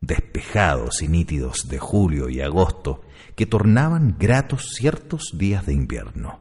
despejados 0.00 1.02
y 1.02 1.08
nítidos 1.08 1.68
de 1.68 1.78
julio 1.78 2.28
y 2.28 2.40
agosto, 2.40 3.02
que 3.36 3.46
tornaban 3.46 4.16
gratos 4.18 4.72
ciertos 4.74 5.32
días 5.34 5.66
de 5.66 5.74
invierno. 5.74 6.40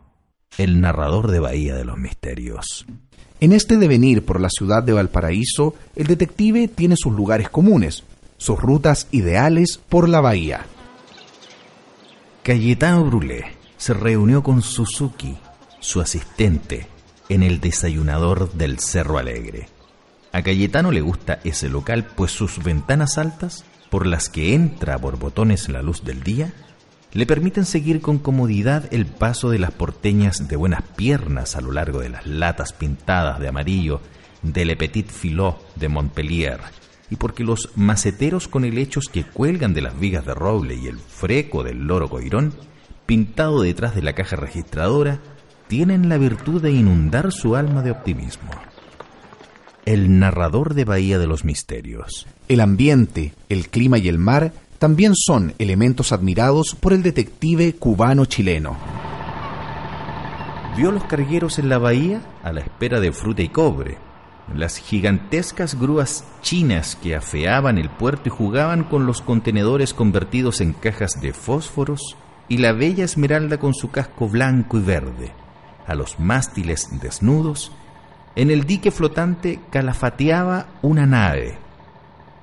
El 0.58 0.82
narrador 0.82 1.30
de 1.30 1.40
Bahía 1.40 1.76
de 1.76 1.86
los 1.86 1.98
Misterios. 1.98 2.86
En 3.40 3.54
este 3.54 3.78
devenir 3.78 4.26
por 4.26 4.40
la 4.40 4.50
ciudad 4.50 4.84
de 4.84 4.94
Valparaíso, 4.94 5.76
el 5.96 6.08
detective 6.08 6.68
tiene 6.68 6.96
sus 6.98 7.14
lugares 7.14 7.50
comunes, 7.50 8.04
sus 8.38 8.60
rutas 8.60 9.08
ideales 9.12 9.80
por 9.90 10.10
la 10.10 10.22
bahía. 10.22 10.66
Cayetano 12.44 13.06
Brulé 13.06 13.46
se 13.78 13.94
reunió 13.94 14.44
con 14.44 14.62
Suzuki, 14.62 15.38
su 15.80 16.02
asistente, 16.02 16.88
en 17.30 17.44
el 17.44 17.60
desayunador 17.60 18.52
del 18.54 18.80
Cerro 18.80 19.18
Alegre 19.18 19.68
a 20.32 20.44
Cayetano 20.44 20.92
le 20.92 21.02
gusta 21.02 21.40
ese 21.44 21.70
local, 21.70 22.06
pues 22.16 22.32
sus 22.32 22.64
ventanas 22.64 23.18
altas, 23.18 23.66
por 23.90 24.06
las 24.06 24.30
que 24.30 24.54
entra 24.54 25.00
por 25.00 25.18
botones 25.18 25.70
la 25.70 25.82
luz 25.82 26.04
del 26.04 26.24
día, 26.24 26.54
le 27.12 27.26
permiten 27.26 27.66
seguir 27.66 28.02
con 28.02 28.20
comodidad 28.20 28.94
el 28.94 29.06
paso 29.06 29.50
de 29.50 29.60
las 29.60 29.72
porteñas 29.72 30.48
de 30.48 30.56
buenas 30.56 30.84
piernas 30.96 31.56
a 31.56 31.62
lo 31.62 31.72
largo 31.72 32.00
de 32.02 32.10
las 32.10 32.28
latas 32.28 32.74
pintadas 32.74 33.40
de 33.40 33.48
amarillo 33.48 34.02
de 34.44 34.66
Le 34.66 34.76
Petit 34.76 35.10
Filot 35.10 35.76
de 35.76 35.90
Montpellier, 35.90 36.60
y 37.10 37.16
porque 37.16 37.44
los 37.44 37.72
maceteros 37.76 38.48
con 38.48 38.64
helechos 38.64 39.10
que 39.12 39.24
cuelgan 39.24 39.74
de 39.74 39.82
las 39.82 40.00
vigas 40.00 40.26
de 40.26 40.36
roble 40.36 40.76
y 40.76 40.88
el 40.88 41.00
freco 41.00 41.64
del 41.64 41.88
loro 41.88 42.10
coirón, 42.10 42.54
pintado 43.06 43.62
detrás 43.62 43.96
de 43.96 44.04
la 44.04 44.14
caja 44.14 44.36
registradora, 44.36 45.20
tienen 45.68 46.10
la 46.10 46.18
virtud 46.18 46.62
de 46.62 46.72
inundar 46.72 47.32
su 47.32 47.56
alma 47.56 47.82
de 47.82 47.92
optimismo 47.92 48.52
el 49.90 50.20
narrador 50.20 50.76
de 50.76 50.86
Bahía 50.86 51.18
de 51.18 51.26
los 51.26 51.44
Misterios. 51.44 52.28
El 52.48 52.60
ambiente, 52.60 53.34
el 53.50 53.70
clima 53.70 53.98
y 53.98 54.08
el 54.08 54.20
mar 54.20 54.54
también 54.80 55.14
son 55.16 55.54
elementos 55.60 56.12
admirados 56.12 56.76
por 56.76 56.94
el 56.94 57.04
detective 57.04 57.76
cubano-chileno. 57.76 58.78
Vio 60.76 60.92
los 60.92 61.04
cargueros 61.04 61.60
en 61.60 61.70
la 61.70 61.78
bahía 61.78 62.22
a 62.44 62.52
la 62.52 62.62
espera 62.62 63.00
de 63.00 63.12
fruta 63.12 63.42
y 63.42 63.50
cobre, 63.50 63.98
las 64.56 64.78
gigantescas 64.78 65.80
grúas 65.80 66.24
chinas 66.42 66.96
que 66.96 67.16
afeaban 67.16 67.78
el 67.78 67.90
puerto 67.90 68.30
y 68.30 68.32
jugaban 68.32 68.84
con 68.86 69.06
los 69.06 69.22
contenedores 69.22 69.94
convertidos 69.94 70.62
en 70.62 70.74
cajas 70.74 71.22
de 71.22 71.34
fósforos 71.34 72.16
y 72.48 72.58
la 72.58 72.72
bella 72.72 73.04
esmeralda 73.04 73.60
con 73.60 73.76
su 73.76 73.92
casco 73.92 74.28
blanco 74.28 74.78
y 74.78 74.82
verde, 74.82 75.34
a 75.86 75.94
los 75.94 76.20
mástiles 76.20 76.88
desnudos 77.00 77.72
en 78.36 78.52
el 78.52 78.64
dique 78.64 78.92
flotante 78.92 79.60
calafateaba 79.70 80.68
una 80.82 81.06
nave. 81.06 81.58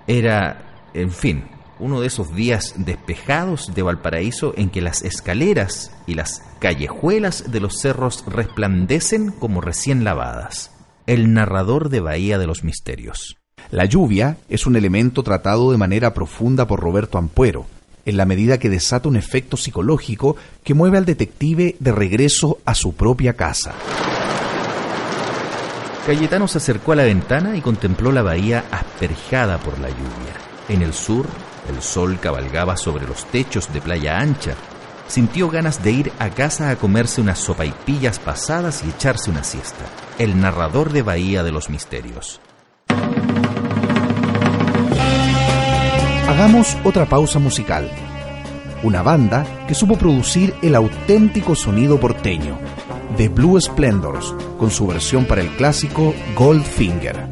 Era, 0.06 0.90
en 0.92 1.10
fin, 1.10 1.44
uno 1.78 2.00
de 2.00 2.06
esos 2.06 2.34
días 2.34 2.74
despejados 2.76 3.74
de 3.74 3.82
Valparaíso 3.82 4.54
en 4.56 4.70
que 4.70 4.80
las 4.80 5.02
escaleras 5.02 5.92
y 6.06 6.14
las 6.14 6.42
callejuelas 6.58 7.50
de 7.50 7.60
los 7.60 7.80
cerros 7.80 8.24
resplandecen 8.26 9.30
como 9.30 9.60
recién 9.60 10.04
lavadas. 10.04 10.70
El 11.06 11.32
narrador 11.32 11.88
de 11.88 12.00
Bahía 12.00 12.38
de 12.38 12.46
los 12.46 12.64
Misterios. 12.64 13.36
La 13.70 13.84
lluvia 13.84 14.36
es 14.48 14.66
un 14.66 14.76
elemento 14.76 15.22
tratado 15.22 15.72
de 15.72 15.78
manera 15.78 16.14
profunda 16.14 16.66
por 16.66 16.80
Roberto 16.80 17.18
Ampuero, 17.18 17.66
en 18.04 18.16
la 18.16 18.24
medida 18.24 18.58
que 18.58 18.70
desata 18.70 19.08
un 19.08 19.16
efecto 19.16 19.56
psicológico 19.56 20.36
que 20.62 20.74
mueve 20.74 20.98
al 20.98 21.04
detective 21.04 21.76
de 21.80 21.92
regreso 21.92 22.58
a 22.64 22.74
su 22.74 22.94
propia 22.94 23.34
casa. 23.34 23.74
Cayetano 26.06 26.46
se 26.46 26.58
acercó 26.58 26.92
a 26.92 26.96
la 26.96 27.02
ventana 27.02 27.56
y 27.56 27.60
contempló 27.60 28.12
la 28.12 28.22
bahía 28.22 28.64
asperjada 28.70 29.58
por 29.58 29.80
la 29.80 29.88
lluvia. 29.88 30.36
En 30.68 30.82
el 30.82 30.92
sur, 30.92 31.26
el 31.68 31.82
sol 31.82 32.18
cabalgaba 32.20 32.76
sobre 32.76 33.06
los 33.06 33.24
techos 33.26 33.72
de 33.72 33.80
playa 33.80 34.18
ancha. 34.18 34.54
Sintió 35.08 35.48
ganas 35.48 35.82
de 35.82 35.92
ir 35.92 36.12
a 36.18 36.30
casa 36.30 36.70
a 36.70 36.76
comerse 36.76 37.20
unas 37.20 37.38
sopaipillas 37.38 38.18
pasadas 38.18 38.82
y 38.84 38.90
echarse 38.90 39.30
una 39.30 39.44
siesta. 39.44 39.84
El 40.18 40.40
narrador 40.40 40.92
de 40.92 41.02
Bahía 41.02 41.42
de 41.42 41.52
los 41.52 41.70
Misterios. 41.70 42.40
Hagamos 46.28 46.76
otra 46.84 47.06
pausa 47.06 47.38
musical. 47.38 47.90
Una 48.82 49.02
banda 49.02 49.46
que 49.66 49.74
supo 49.74 49.96
producir 49.96 50.54
el 50.62 50.74
auténtico 50.74 51.54
sonido 51.54 51.98
porteño 51.98 52.58
The 53.16 53.30
Blue 53.30 53.58
Splendors, 53.58 54.34
con 54.58 54.70
su 54.70 54.86
versión 54.86 55.24
para 55.24 55.40
el 55.40 55.48
clásico 55.56 56.14
Goldfinger. 56.34 57.28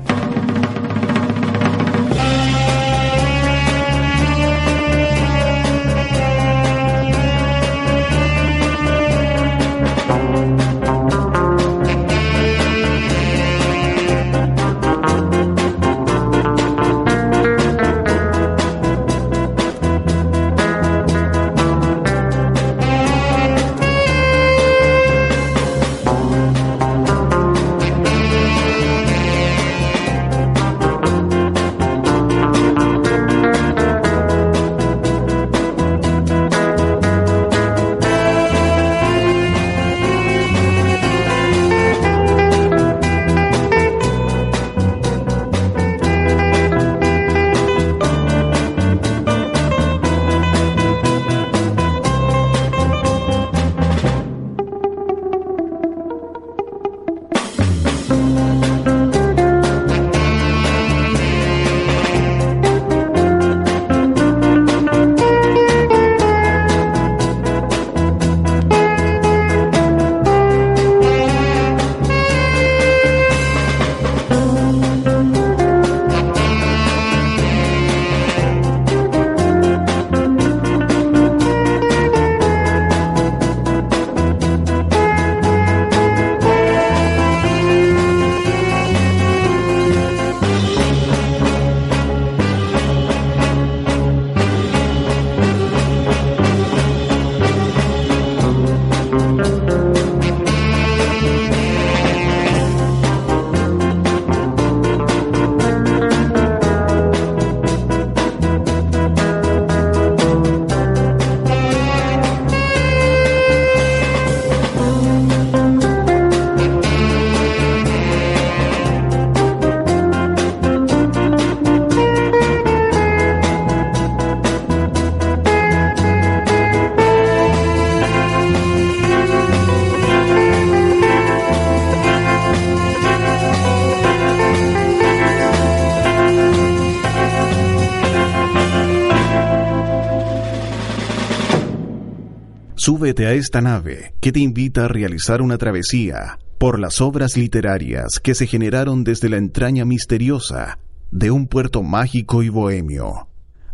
A 143.25 143.33
esta 143.33 143.63
nave 143.63 144.13
que 144.21 144.33
te 144.33 144.41
invita 144.41 144.85
a 144.85 144.89
realizar 144.89 145.41
una 145.41 145.57
travesía 145.57 146.39
por 146.59 146.79
las 146.79 147.01
obras 147.01 147.39
literarias 147.39 148.21
que 148.23 148.35
se 148.35 148.47
generaron 148.47 149.03
desde 149.03 149.31
la 149.31 149.39
entraña 149.39 149.87
misteriosa 149.87 150.79
de 151.11 151.31
un 151.31 151.47
puerto 151.47 151.83
mágico 151.83 152.43
y 152.43 152.51
bohemio. 152.51 153.29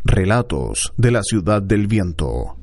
Relatos 0.05 0.93
de 0.97 1.11
la 1.11 1.25
ciudad 1.25 1.63
del 1.63 1.89
viento. 1.89 2.57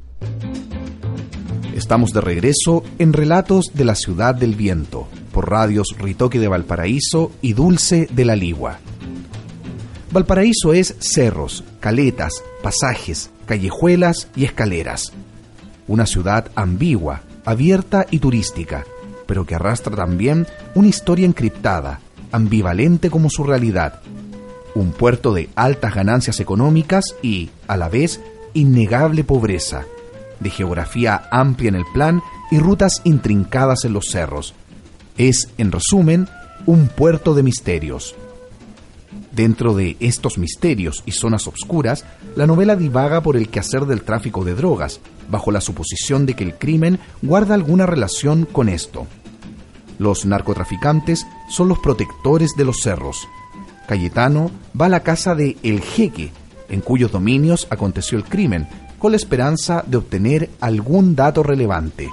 Estamos 1.75 2.13
de 2.13 2.21
regreso 2.21 2.83
en 2.99 3.11
Relatos 3.11 3.73
de 3.73 3.83
la 3.83 3.95
ciudad 3.95 4.33
del 4.33 4.55
viento 4.55 5.09
por 5.33 5.49
radios 5.49 5.93
Ritoque 5.99 6.39
de 6.39 6.47
Valparaíso 6.47 7.33
y 7.41 7.51
Dulce 7.51 8.07
de 8.13 8.23
la 8.23 8.37
Ligua. 8.37 8.79
Valparaíso 10.13 10.71
es 10.71 10.95
cerros, 10.99 11.65
caletas, 11.81 12.41
pasajes, 12.63 13.29
callejuelas 13.45 14.29
y 14.37 14.45
escaleras. 14.45 15.11
Una 15.87 16.05
ciudad 16.05 16.51
ambigua, 16.55 17.21
abierta 17.45 18.05
y 18.11 18.19
turística, 18.19 18.85
pero 19.25 19.45
que 19.45 19.55
arrastra 19.55 19.95
también 19.95 20.47
una 20.75 20.87
historia 20.87 21.25
encriptada, 21.25 21.99
ambivalente 22.31 23.09
como 23.09 23.29
su 23.29 23.43
realidad. 23.43 24.01
Un 24.75 24.91
puerto 24.91 25.33
de 25.33 25.49
altas 25.55 25.95
ganancias 25.95 26.39
económicas 26.39 27.15
y, 27.21 27.49
a 27.67 27.77
la 27.77 27.89
vez, 27.89 28.21
innegable 28.53 29.23
pobreza, 29.23 29.85
de 30.39 30.49
geografía 30.49 31.27
amplia 31.31 31.69
en 31.69 31.75
el 31.75 31.85
plan 31.93 32.21
y 32.51 32.59
rutas 32.59 33.01
intrincadas 33.03 33.85
en 33.85 33.93
los 33.93 34.07
cerros. 34.11 34.53
Es, 35.17 35.49
en 35.57 35.71
resumen, 35.71 36.27
un 36.65 36.87
puerto 36.87 37.33
de 37.33 37.43
misterios. 37.43 38.15
Dentro 39.37 39.75
de 39.75 39.97
estos 39.99 40.39
misterios 40.39 41.03
y 41.05 41.11
zonas 41.11 41.45
obscuras, 41.45 42.05
la 42.35 42.47
novela 42.47 42.75
divaga 42.75 43.21
por 43.21 43.37
el 43.37 43.49
quehacer 43.49 43.85
del 43.85 44.01
tráfico 44.01 44.43
de 44.43 44.55
drogas, 44.55 44.99
bajo 45.29 45.51
la 45.51 45.61
suposición 45.61 46.25
de 46.25 46.33
que 46.33 46.43
el 46.43 46.55
crimen 46.55 46.97
guarda 47.21 47.53
alguna 47.53 47.85
relación 47.85 48.45
con 48.51 48.67
esto. 48.67 49.05
Los 49.99 50.25
narcotraficantes 50.25 51.27
son 51.51 51.67
los 51.67 51.77
protectores 51.77 52.55
de 52.57 52.65
los 52.65 52.81
cerros. 52.81 53.27
Cayetano 53.87 54.49
va 54.79 54.87
a 54.87 54.89
la 54.89 55.03
casa 55.03 55.35
de 55.35 55.55
El 55.61 55.81
Jeque, 55.81 56.31
en 56.67 56.81
cuyos 56.81 57.11
dominios 57.11 57.67
aconteció 57.69 58.17
el 58.17 58.23
crimen, 58.23 58.67
con 58.97 59.11
la 59.11 59.17
esperanza 59.17 59.83
de 59.85 59.97
obtener 59.97 60.49
algún 60.59 61.15
dato 61.15 61.43
relevante. 61.43 62.09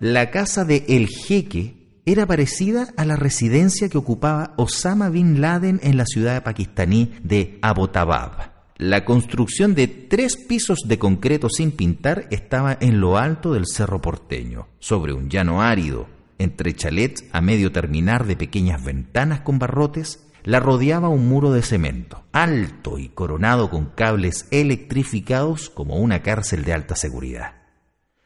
La 0.00 0.32
casa 0.32 0.64
de 0.64 0.84
El 0.88 1.06
Jeque 1.06 1.77
era 2.12 2.26
parecida 2.26 2.88
a 2.96 3.04
la 3.04 3.16
residencia 3.16 3.90
que 3.90 3.98
ocupaba 3.98 4.54
Osama 4.56 5.10
Bin 5.10 5.42
Laden 5.42 5.78
en 5.82 5.98
la 5.98 6.06
ciudad 6.06 6.42
pakistaní 6.42 7.12
de 7.22 7.58
Abbottabad. 7.60 8.52
La 8.78 9.04
construcción 9.04 9.74
de 9.74 9.88
tres 9.88 10.36
pisos 10.36 10.78
de 10.86 10.98
concreto 10.98 11.50
sin 11.50 11.70
pintar 11.70 12.26
estaba 12.30 12.78
en 12.80 13.00
lo 13.00 13.18
alto 13.18 13.52
del 13.52 13.66
cerro 13.66 14.00
porteño, 14.00 14.68
sobre 14.78 15.12
un 15.12 15.28
llano 15.28 15.60
árido, 15.60 16.06
entre 16.38 16.74
chalets 16.74 17.24
a 17.32 17.42
medio 17.42 17.72
terminar 17.72 18.24
de 18.24 18.36
pequeñas 18.36 18.82
ventanas 18.82 19.40
con 19.40 19.58
barrotes, 19.58 20.24
la 20.44 20.60
rodeaba 20.60 21.10
un 21.10 21.28
muro 21.28 21.52
de 21.52 21.60
cemento, 21.60 22.24
alto 22.32 22.98
y 22.98 23.10
coronado 23.10 23.68
con 23.68 23.86
cables 23.86 24.46
electrificados 24.50 25.68
como 25.68 25.96
una 25.96 26.22
cárcel 26.22 26.64
de 26.64 26.72
alta 26.72 26.96
seguridad. 26.96 27.52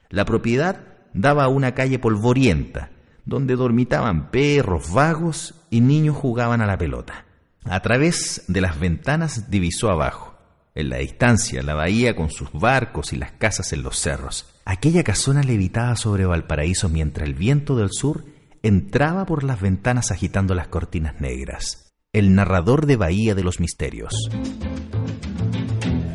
La 0.08 0.24
propiedad 0.24 0.84
daba 1.14 1.44
a 1.44 1.48
una 1.48 1.74
calle 1.74 1.98
polvorienta, 1.98 2.90
donde 3.24 3.56
dormitaban 3.56 4.30
perros 4.30 4.92
vagos 4.92 5.54
y 5.70 5.80
niños 5.80 6.16
jugaban 6.16 6.60
a 6.60 6.66
la 6.66 6.78
pelota. 6.78 7.26
A 7.64 7.80
través 7.80 8.44
de 8.48 8.60
las 8.60 8.80
ventanas 8.80 9.50
divisó 9.50 9.90
abajo, 9.90 10.32
en 10.74 10.88
la 10.88 10.98
distancia, 10.98 11.62
la 11.62 11.74
bahía 11.74 12.16
con 12.16 12.30
sus 12.30 12.50
barcos 12.52 13.12
y 13.12 13.16
las 13.16 13.32
casas 13.32 13.72
en 13.72 13.82
los 13.82 13.98
cerros. 13.98 14.46
Aquella 14.64 15.04
casona 15.04 15.42
levitaba 15.42 15.96
sobre 15.96 16.24
Valparaíso 16.24 16.88
mientras 16.88 17.28
el 17.28 17.34
viento 17.34 17.76
del 17.76 17.90
sur 17.92 18.24
entraba 18.62 19.26
por 19.26 19.44
las 19.44 19.60
ventanas 19.60 20.10
agitando 20.10 20.54
las 20.54 20.68
cortinas 20.68 21.20
negras. 21.20 21.92
El 22.12 22.34
narrador 22.34 22.86
de 22.86 22.96
Bahía 22.96 23.34
de 23.34 23.42
los 23.42 23.60
Misterios. 23.60 24.14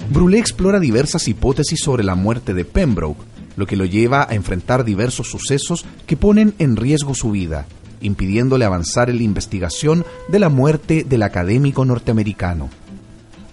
Brulé 0.10 0.40
explora 0.40 0.80
diversas 0.80 1.28
hipótesis 1.28 1.80
sobre 1.80 2.04
la 2.04 2.16
muerte 2.16 2.54
de 2.54 2.66
Pembroke, 2.66 3.24
lo 3.58 3.66
que 3.66 3.76
lo 3.76 3.84
lleva 3.84 4.26
a 4.30 4.36
enfrentar 4.36 4.86
diversos 4.86 5.30
sucesos 5.30 5.84
que 6.06 6.16
ponen 6.16 6.54
en 6.60 6.78
riesgo 6.78 7.14
su 7.14 7.32
vida, 7.32 7.66
impidiéndole 8.00 8.64
avanzar 8.64 9.10
en 9.10 9.18
la 9.18 9.24
investigación 9.24 10.06
de 10.30 10.40
la 10.40 10.48
muerte 10.48 11.04
del 11.04 11.24
académico 11.24 11.84
norteamericano. 11.84 12.70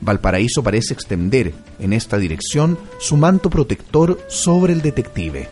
Valparaíso 0.03 0.62
parece 0.62 0.93
extender 0.93 1.55
en 1.81 1.95
esta 1.95 2.19
dirección 2.19 2.79
su 3.01 3.17
manto 3.17 3.49
protector 3.49 4.21
sobre 4.29 4.75
el 4.75 4.83
detective. 4.83 5.49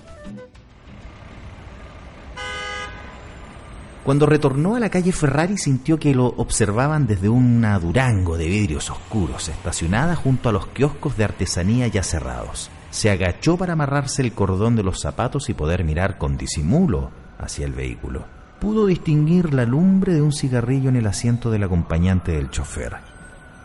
Cuando 4.04 4.26
retornó 4.26 4.74
a 4.74 4.80
la 4.80 4.90
calle 4.90 5.12
Ferrari 5.12 5.56
sintió 5.56 5.98
que 5.98 6.14
lo 6.14 6.26
observaban 6.26 7.06
desde 7.06 7.28
una 7.28 7.78
Durango 7.78 8.36
de 8.36 8.48
vidrios 8.48 8.90
oscuros, 8.90 9.48
estacionada 9.48 10.16
junto 10.16 10.48
a 10.48 10.52
los 10.52 10.66
kioscos 10.66 11.16
de 11.16 11.24
artesanía 11.24 11.86
ya 11.86 12.02
cerrados 12.02 12.68
se 12.92 13.10
agachó 13.10 13.56
para 13.56 13.72
amarrarse 13.72 14.20
el 14.20 14.34
cordón 14.34 14.76
de 14.76 14.82
los 14.82 15.00
zapatos 15.00 15.48
y 15.48 15.54
poder 15.54 15.82
mirar 15.82 16.18
con 16.18 16.36
disimulo 16.36 17.10
hacia 17.38 17.64
el 17.64 17.72
vehículo. 17.72 18.26
Pudo 18.60 18.84
distinguir 18.84 19.54
la 19.54 19.64
lumbre 19.64 20.12
de 20.12 20.20
un 20.20 20.30
cigarrillo 20.30 20.90
en 20.90 20.96
el 20.96 21.06
asiento 21.06 21.50
del 21.50 21.62
acompañante 21.62 22.32
del 22.32 22.50
chofer. 22.50 22.98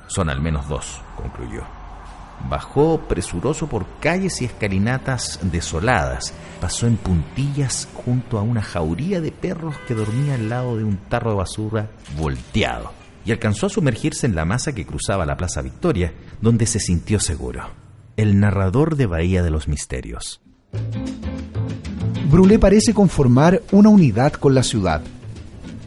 Son 0.07 0.29
al 0.29 0.41
menos 0.41 0.69
dos, 0.69 1.01
concluyó. 1.17 1.63
Bajó 2.49 3.01
presuroso 3.01 3.67
por 3.67 3.85
calles 3.99 4.41
y 4.41 4.45
escalinatas 4.45 5.41
desoladas. 5.41 6.33
Pasó 6.61 6.87
en 6.87 6.95
puntillas 6.95 7.89
junto 7.93 8.39
a 8.39 8.43
una 8.43 8.61
jauría 8.61 9.19
de 9.19 9.33
perros 9.33 9.75
que 9.89 9.93
dormía 9.93 10.35
al 10.35 10.47
lado 10.47 10.77
de 10.77 10.85
un 10.85 10.95
tarro 11.09 11.31
de 11.31 11.37
basura 11.37 11.89
volteado. 12.17 12.93
Y 13.25 13.33
alcanzó 13.33 13.65
a 13.65 13.69
sumergirse 13.69 14.25
en 14.25 14.35
la 14.35 14.45
masa 14.45 14.73
que 14.73 14.85
cruzaba 14.85 15.25
la 15.25 15.35
Plaza 15.35 15.61
Victoria, 15.61 16.13
donde 16.39 16.65
se 16.65 16.79
sintió 16.79 17.19
seguro 17.19 17.86
el 18.17 18.39
narrador 18.39 18.95
de 18.95 19.05
Bahía 19.05 19.43
de 19.43 19.51
los 19.51 19.67
Misterios. 19.67 20.41
Brulé 22.29 22.59
parece 22.59 22.93
conformar 22.93 23.61
una 23.71 23.89
unidad 23.89 24.33
con 24.33 24.55
la 24.55 24.63
ciudad. 24.63 25.01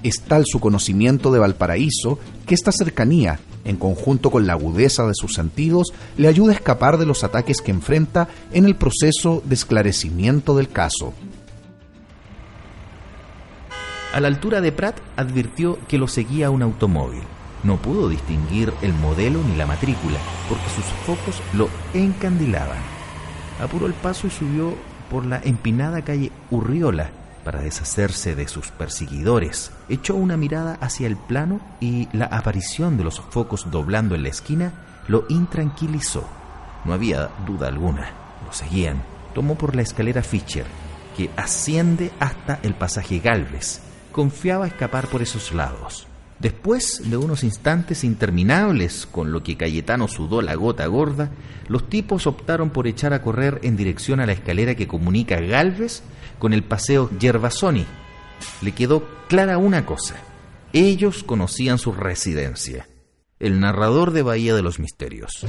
Es 0.03 0.23
tal 0.23 0.45
su 0.47 0.61
conocimiento 0.61 1.33
de 1.33 1.40
Valparaíso 1.40 2.19
que 2.47 2.55
esta 2.55 2.73
cercanía, 2.73 3.40
en 3.64 3.77
conjunto 3.77 4.31
con 4.31 4.47
la 4.47 4.55
agudeza 4.55 5.07
de 5.07 5.14
sus 5.14 5.35
sentidos, 5.35 5.93
le 6.16 6.29
ayuda 6.29 6.53
a 6.53 6.55
escapar 6.55 6.97
de 6.97 7.05
los 7.05 7.25
ataques 7.25 7.61
que 7.61 7.73
enfrenta 7.73 8.29
en 8.53 8.64
el 8.64 8.77
proceso 8.77 9.43
de 9.45 9.55
esclarecimiento 9.55 10.57
del 10.57 10.69
caso. 10.69 11.12
A 14.14 14.21
la 14.21 14.29
altura 14.29 14.61
de 14.61 14.73
Prat 14.73 14.99
advirtió 15.16 15.79
que 15.88 15.99
lo 15.99 16.09
seguía 16.09 16.51
un 16.51 16.62
automóvil. 16.62 17.23
No 17.62 17.77
pudo 17.77 18.09
distinguir 18.09 18.73
el 18.83 18.94
modelo 18.94 19.42
ni 19.42 19.57
la 19.57 19.66
matrícula, 19.66 20.18
porque 20.49 20.68
sus 20.70 20.85
focos 21.07 21.42
lo 21.53 21.68
encandilaban. 21.92 22.79
Apuró 23.61 23.87
el 23.87 23.92
paso 23.94 24.27
y 24.27 24.31
subió 24.31 24.75
por 25.11 25.27
la 25.27 25.40
empinada 25.44 26.03
calle 26.03 26.33
Urriola 26.51 27.11
para 27.44 27.61
deshacerse 27.61 28.35
de 28.35 28.49
sus 28.49 28.68
perseguidores. 28.68 29.73
Echó 29.88 30.14
una 30.14 30.37
mirada 30.37 30.79
hacia 30.81 31.07
el 31.07 31.16
plano 31.16 31.61
y 31.81 32.09
la 32.12 32.27
aparición 32.27 32.96
de 32.96 33.05
los 33.05 33.20
focos 33.20 33.70
doblando 33.70 34.14
en 34.14 34.23
la 34.23 34.29
esquina 34.29 34.73
lo 35.09 35.25
intranquilizó. 35.29 36.25
No 36.85 36.92
había 36.92 37.31
duda 37.46 37.68
alguna. 37.68 38.11
Lo 38.46 38.53
seguían. 38.53 39.03
Tomó 39.35 39.57
por 39.57 39.77
la 39.77 39.83
escalera 39.83 40.23
Fischer, 40.23 40.66
que 41.16 41.31
asciende 41.37 42.12
hasta 42.20 42.59
el 42.62 42.75
pasaje 42.75 43.18
Galvez. 43.18 43.81
Confiaba 44.12 44.66
escapar 44.66 45.07
por 45.09 45.23
esos 45.23 45.53
lados. 45.53 46.07
Después 46.40 47.03
de 47.05 47.18
unos 47.18 47.44
instantes 47.44 48.03
interminables 48.03 49.07
con 49.07 49.31
lo 49.31 49.42
que 49.42 49.59
Cayetano 49.59 50.09
sudó 50.09 50.40
la 50.40 50.55
gota 50.55 50.87
gorda, 50.87 51.31
los 51.68 51.90
tipos 51.90 52.26
optaron 52.26 52.70
por 52.70 52.87
echar 52.87 53.12
a 53.12 53.20
correr 53.20 53.61
en 53.62 53.76
dirección 53.76 54.20
a 54.20 54.26
la 54.26 54.33
escalera 54.33 54.74
que 54.74 54.88
comunica 54.88 55.38
Galvez 55.38 56.03
con 56.38 56.55
el 56.55 56.62
paseo 56.62 57.11
Yerbasoni. 57.18 57.85
Le 58.62 58.72
quedó 58.72 59.07
clara 59.29 59.59
una 59.59 59.85
cosa. 59.85 60.16
Ellos 60.72 61.24
conocían 61.24 61.76
su 61.76 61.92
residencia. 61.92 62.88
El 63.38 63.61
narrador 63.61 64.12
de 64.12 64.22
Bahía 64.22 64.55
de 64.55 64.62
los 64.62 64.79
Misterios. 64.79 65.46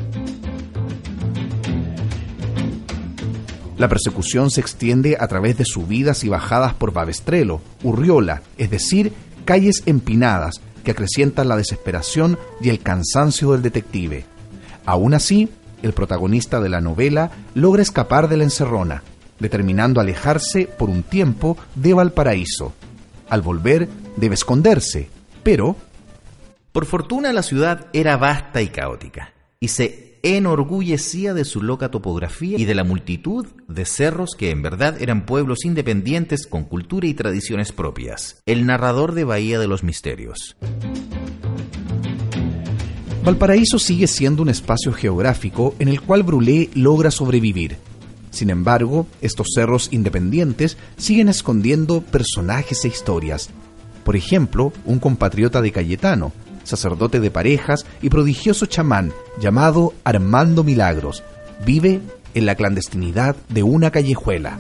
La 3.78 3.88
persecución 3.88 4.52
se 4.52 4.60
extiende 4.60 5.16
a 5.20 5.28
través 5.28 5.58
de 5.58 5.66
subidas 5.66 6.26
y 6.26 6.30
bajadas 6.30 6.74
por 6.74 6.92
Babestrelo, 6.92 7.62
Urriola, 7.82 8.44
es 8.58 8.70
decir, 8.70 9.14
calles 9.46 9.84
empinadas, 9.86 10.62
que 10.82 10.92
acrecientan 10.92 11.48
la 11.48 11.58
desesperación 11.58 12.38
y 12.60 12.70
el 12.70 12.80
cansancio 12.80 13.52
del 13.52 13.62
detective. 13.62 14.26
Aún 14.86 15.14
así, 15.14 15.50
el 15.82 15.94
protagonista 15.94 16.60
de 16.60 16.70
la 16.70 16.82
novela 16.82 17.32
logra 17.54 17.82
escapar 17.82 18.28
de 18.30 18.38
la 18.38 18.44
encerrona, 18.44 19.04
determinando 19.40 20.00
alejarse 20.00 20.68
por 20.68 20.90
un 20.90 21.04
tiempo 21.04 21.58
de 21.76 21.94
Valparaíso. 21.94 22.74
Al 23.30 23.42
volver, 23.42 23.88
debe 24.16 24.36
esconderse, 24.36 25.10
pero... 25.44 25.76
Por 26.72 26.86
fortuna 26.86 27.34
la 27.34 27.44
ciudad 27.44 27.88
era 27.92 28.18
vasta 28.18 28.62
y 28.62 28.70
caótica, 28.70 29.34
y 29.60 29.68
se 29.68 30.11
enorgullecía 30.24 31.34
de 31.34 31.46
su 31.46 31.62
loca 31.62 31.90
topografía 31.90 32.58
y 32.58 32.66
de 32.66 32.76
la 32.76 32.84
multitud 32.84 33.48
de 33.68 33.86
cerros 33.86 34.36
que 34.38 34.50
en 34.50 34.62
verdad 34.62 35.02
eran 35.02 35.26
pueblos 35.26 35.66
independientes 35.66 36.48
con 36.48 36.64
cultura 36.66 37.08
y 37.08 37.14
tradiciones 37.14 37.72
propias. 37.72 38.42
El 38.46 38.66
narrador 38.66 39.14
de 39.14 39.24
Bahía 39.24 39.60
de 39.60 39.68
los 39.68 39.84
Misterios. 39.84 40.56
Valparaíso 43.24 43.78
sigue 43.78 44.08
siendo 44.08 44.42
un 44.42 44.50
espacio 44.50 44.92
geográfico 44.94 45.76
en 45.78 45.88
el 45.88 46.02
cual 46.02 46.24
Brulé 46.24 46.70
logra 46.74 47.12
sobrevivir. 47.12 47.78
Sin 48.32 48.50
embargo, 48.50 49.06
estos 49.22 49.48
cerros 49.54 49.90
independientes 49.92 50.78
siguen 50.98 51.30
escondiendo 51.30 52.02
personajes 52.02 52.84
e 52.86 52.88
historias. 52.88 53.50
Por 54.04 54.16
ejemplo, 54.16 54.74
un 54.86 55.00
compatriota 55.00 55.62
de 55.62 55.72
Cayetano, 55.72 56.32
sacerdote 56.64 57.20
de 57.20 57.32
parejas 57.32 57.86
y 58.02 58.10
prodigioso 58.10 58.66
chamán 58.66 59.12
llamado 59.40 59.94
Armando 60.04 60.64
Milagros, 60.64 61.24
vive 61.66 62.02
en 62.34 62.46
la 62.46 62.56
clandestinidad 62.56 63.36
de 63.50 63.64
una 63.64 63.92
callejuela. 63.92 64.60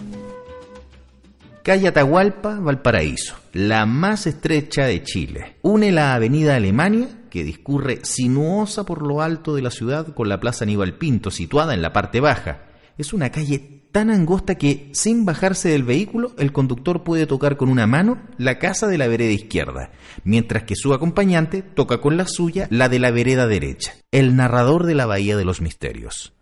Calle 1.63 1.89
Atahualpa, 1.89 2.59
Valparaíso, 2.59 3.35
la 3.53 3.85
más 3.85 4.25
estrecha 4.25 4.85
de 4.85 5.03
Chile. 5.03 5.57
Une 5.61 5.91
la 5.91 6.15
avenida 6.15 6.55
Alemania, 6.55 7.07
que 7.29 7.43
discurre 7.43 7.99
sinuosa 8.03 8.83
por 8.83 9.05
lo 9.05 9.21
alto 9.21 9.53
de 9.53 9.61
la 9.61 9.69
ciudad, 9.69 10.07
con 10.15 10.27
la 10.27 10.39
Plaza 10.39 10.65
Aníbal 10.65 10.95
Pinto, 10.95 11.29
situada 11.29 11.75
en 11.75 11.83
la 11.83 11.93
parte 11.93 12.19
baja. 12.19 12.63
Es 12.97 13.13
una 13.13 13.29
calle 13.29 13.80
tan 13.91 14.09
angosta 14.09 14.55
que, 14.55 14.89
sin 14.93 15.25
bajarse 15.25 15.69
del 15.69 15.83
vehículo, 15.83 16.33
el 16.37 16.51
conductor 16.51 17.03
puede 17.03 17.27
tocar 17.27 17.57
con 17.57 17.69
una 17.69 17.87
mano 17.87 18.19
la 18.37 18.57
casa 18.57 18.87
de 18.87 18.97
la 18.97 19.07
vereda 19.07 19.31
izquierda, 19.31 19.91
mientras 20.23 20.63
que 20.63 20.75
su 20.75 20.93
acompañante 20.93 21.61
toca 21.61 21.99
con 21.99 22.17
la 22.17 22.27
suya 22.27 22.67
la 22.69 22.89
de 22.89 22.99
la 22.99 23.11
vereda 23.11 23.47
derecha. 23.47 23.93
El 24.11 24.35
narrador 24.35 24.85
de 24.85 24.95
la 24.95 25.05
Bahía 25.05 25.35
de 25.35 25.45
los 25.45 25.61
Misterios. 25.61 26.33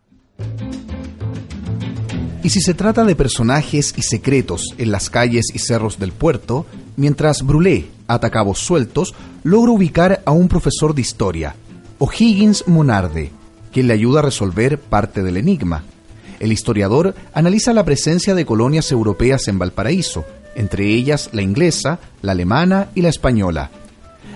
Y 2.44 2.50
si 2.50 2.62
se 2.62 2.74
trata 2.74 3.04
de 3.04 3.16
personajes 3.16 3.94
y 3.98 4.02
secretos 4.02 4.74
en 4.78 4.92
las 4.92 5.10
calles 5.10 5.48
y 5.54 5.60
cerros 5.60 6.00
del 6.00 6.14
puerto, 6.14 6.66
mientras 6.96 7.44
Brulé 7.44 7.88
ata 8.08 8.30
cabos 8.30 8.60
sueltos, 8.60 9.14
logra 9.44 9.72
ubicar 9.72 10.22
a 10.26 10.32
un 10.32 10.48
profesor 10.48 10.96
de 10.96 11.02
historia, 11.02 11.56
O'Higgins 11.98 12.68
Monarde, 12.68 13.32
quien 13.72 13.88
le 13.88 13.94
ayuda 13.94 14.20
a 14.20 14.24
resolver 14.24 14.80
parte 14.80 15.22
del 15.22 15.38
enigma. 15.38 15.84
El 16.40 16.52
historiador 16.52 17.16
analiza 17.34 17.74
la 17.74 17.84
presencia 17.84 18.34
de 18.34 18.46
colonias 18.46 18.92
europeas 18.92 19.48
en 19.48 19.60
Valparaíso, 19.60 20.26
entre 20.56 20.88
ellas 20.88 21.30
la 21.34 21.42
inglesa, 21.42 22.00
la 22.22 22.32
alemana 22.32 22.90
y 22.96 23.02
la 23.02 23.10
española. 23.10 23.72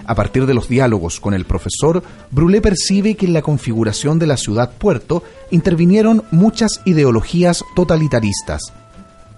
A 0.06 0.16
partir 0.16 0.46
de 0.46 0.54
los 0.54 0.68
diálogos 0.68 1.20
con 1.20 1.34
el 1.34 1.46
profesor, 1.46 2.04
Brulé 2.30 2.62
percibe 2.62 3.16
que 3.16 3.26
en 3.26 3.34
la 3.34 3.42
configuración 3.42 4.20
de 4.20 4.28
la 4.28 4.36
ciudad-puerto 4.36 5.24
intervinieron 5.50 6.24
muchas 6.32 6.82
ideologías 6.86 7.64
totalitaristas. 7.76 8.74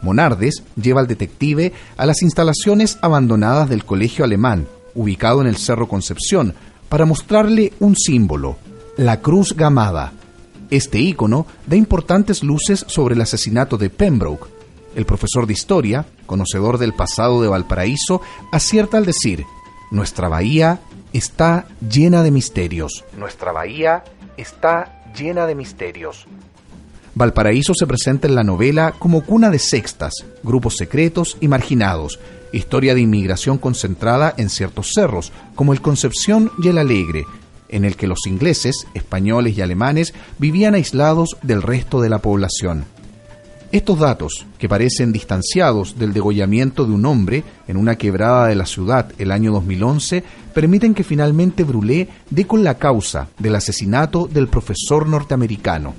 Monardes 0.01 0.63
lleva 0.75 1.01
al 1.01 1.07
detective 1.07 1.73
a 1.97 2.05
las 2.05 2.21
instalaciones 2.23 2.97
abandonadas 3.01 3.69
del 3.69 3.85
colegio 3.85 4.25
alemán, 4.25 4.67
ubicado 4.95 5.41
en 5.41 5.47
el 5.47 5.57
Cerro 5.57 5.87
Concepción, 5.87 6.55
para 6.89 7.05
mostrarle 7.05 7.73
un 7.79 7.95
símbolo, 7.95 8.57
la 8.97 9.21
cruz 9.21 9.55
gamada. 9.55 10.13
Este 10.69 10.99
ícono 10.99 11.45
da 11.67 11.75
importantes 11.75 12.43
luces 12.43 12.85
sobre 12.87 13.15
el 13.15 13.21
asesinato 13.21 13.77
de 13.77 13.89
Pembroke. 13.89 14.49
El 14.95 15.05
profesor 15.05 15.45
de 15.45 15.53
historia, 15.53 16.05
conocedor 16.25 16.77
del 16.77 16.93
pasado 16.93 17.41
de 17.41 17.47
Valparaíso, 17.47 18.21
acierta 18.51 18.97
al 18.97 19.05
decir 19.05 19.45
nuestra 19.91 20.27
bahía 20.27 20.79
está 21.13 21.67
llena 21.89 22.23
de 22.23 22.31
misterios. 22.31 23.05
Nuestra 23.17 23.51
bahía 23.51 24.03
está 24.35 25.03
llena 25.17 25.45
de 25.45 25.55
misterios. 25.55 26.25
Valparaíso 27.13 27.73
se 27.73 27.87
presenta 27.87 28.27
en 28.27 28.35
la 28.35 28.43
novela 28.43 28.93
como 28.97 29.23
cuna 29.23 29.49
de 29.49 29.59
sextas, 29.59 30.13
grupos 30.43 30.75
secretos 30.75 31.37
y 31.39 31.47
marginados, 31.47 32.19
historia 32.51 32.93
de 32.93 33.01
inmigración 33.01 33.57
concentrada 33.57 34.33
en 34.37 34.49
ciertos 34.49 34.91
cerros, 34.93 35.31
como 35.55 35.71
el 35.71 35.81
Concepción 35.81 36.51
y 36.61 36.67
el 36.67 36.77
Alegre, 36.77 37.25
en 37.69 37.85
el 37.85 37.95
que 37.95 38.07
los 38.07 38.25
ingleses, 38.27 38.87
españoles 38.93 39.57
y 39.57 39.61
alemanes 39.61 40.13
vivían 40.37 40.75
aislados 40.75 41.37
del 41.41 41.61
resto 41.61 42.01
de 42.01 42.09
la 42.09 42.19
población. 42.19 42.85
Estos 43.71 43.99
datos, 43.99 44.45
que 44.57 44.69
parecen 44.69 45.11
distanciados 45.11 45.99
del 45.99 46.13
degollamiento 46.13 46.85
de 46.85 46.93
un 46.93 47.05
hombre 47.05 47.43
en 47.67 47.77
una 47.77 47.97
quebrada 47.97 48.47
de 48.47 48.55
la 48.55 48.65
ciudad 48.65 49.11
el 49.17 49.31
año 49.31 49.51
2011, 49.51 50.23
permiten 50.53 50.93
que 50.93 51.03
finalmente 51.03 51.63
Brulé 51.63 52.07
dé 52.29 52.47
con 52.47 52.63
la 52.63 52.77
causa 52.77 53.27
del 53.37 53.55
asesinato 53.55 54.29
del 54.31 54.47
profesor 54.47 55.09
norteamericano. 55.09 55.93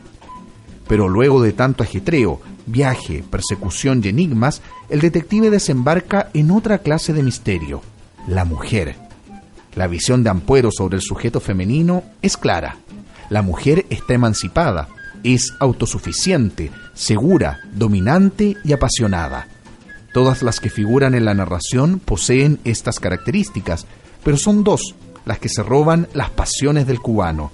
Pero 0.89 1.09
luego 1.09 1.43
de 1.43 1.53
tanto 1.53 1.83
ajetreo, 1.83 2.41
viaje, 2.65 3.23
persecución 3.29 4.01
y 4.03 4.09
enigmas, 4.09 4.63
el 4.89 5.01
detective 5.01 5.51
desembarca 5.51 6.31
en 6.33 6.53
otra 6.53 6.79
clase 6.79 7.13
de 7.13 7.23
misterio, 7.23 7.83
la 8.27 8.45
mujer. 8.45 9.06
La 9.77 9.89
visión 9.89 10.25
de 10.25 10.31
Ampuero 10.31 10.71
sobre 10.73 10.97
el 10.97 11.03
sujeto 11.03 11.39
femenino 11.39 12.03
es 12.23 12.39
clara. 12.39 12.79
La 13.29 13.43
mujer 13.43 13.85
está 13.91 14.15
emancipada, 14.15 14.89
es 15.23 15.53
autosuficiente, 15.61 16.71
segura, 16.95 17.61
dominante 17.75 18.57
y 18.65 18.73
apasionada. 18.73 19.49
Todas 20.15 20.43
las 20.43 20.61
que 20.61 20.71
figuran 20.71 21.15
en 21.15 21.27
la 21.27 21.35
narración 21.35 22.01
poseen 22.03 22.59
estas 22.65 22.99
características, 23.01 23.87
pero 24.25 24.39
son 24.39 24.65
dos 24.65 24.95
las 25.27 25.41
que 25.41 25.51
se 25.51 25.63
roban 25.63 26.09
las 26.15 26.31
pasiones 26.31 26.87
del 26.87 27.01
cubano. 27.01 27.53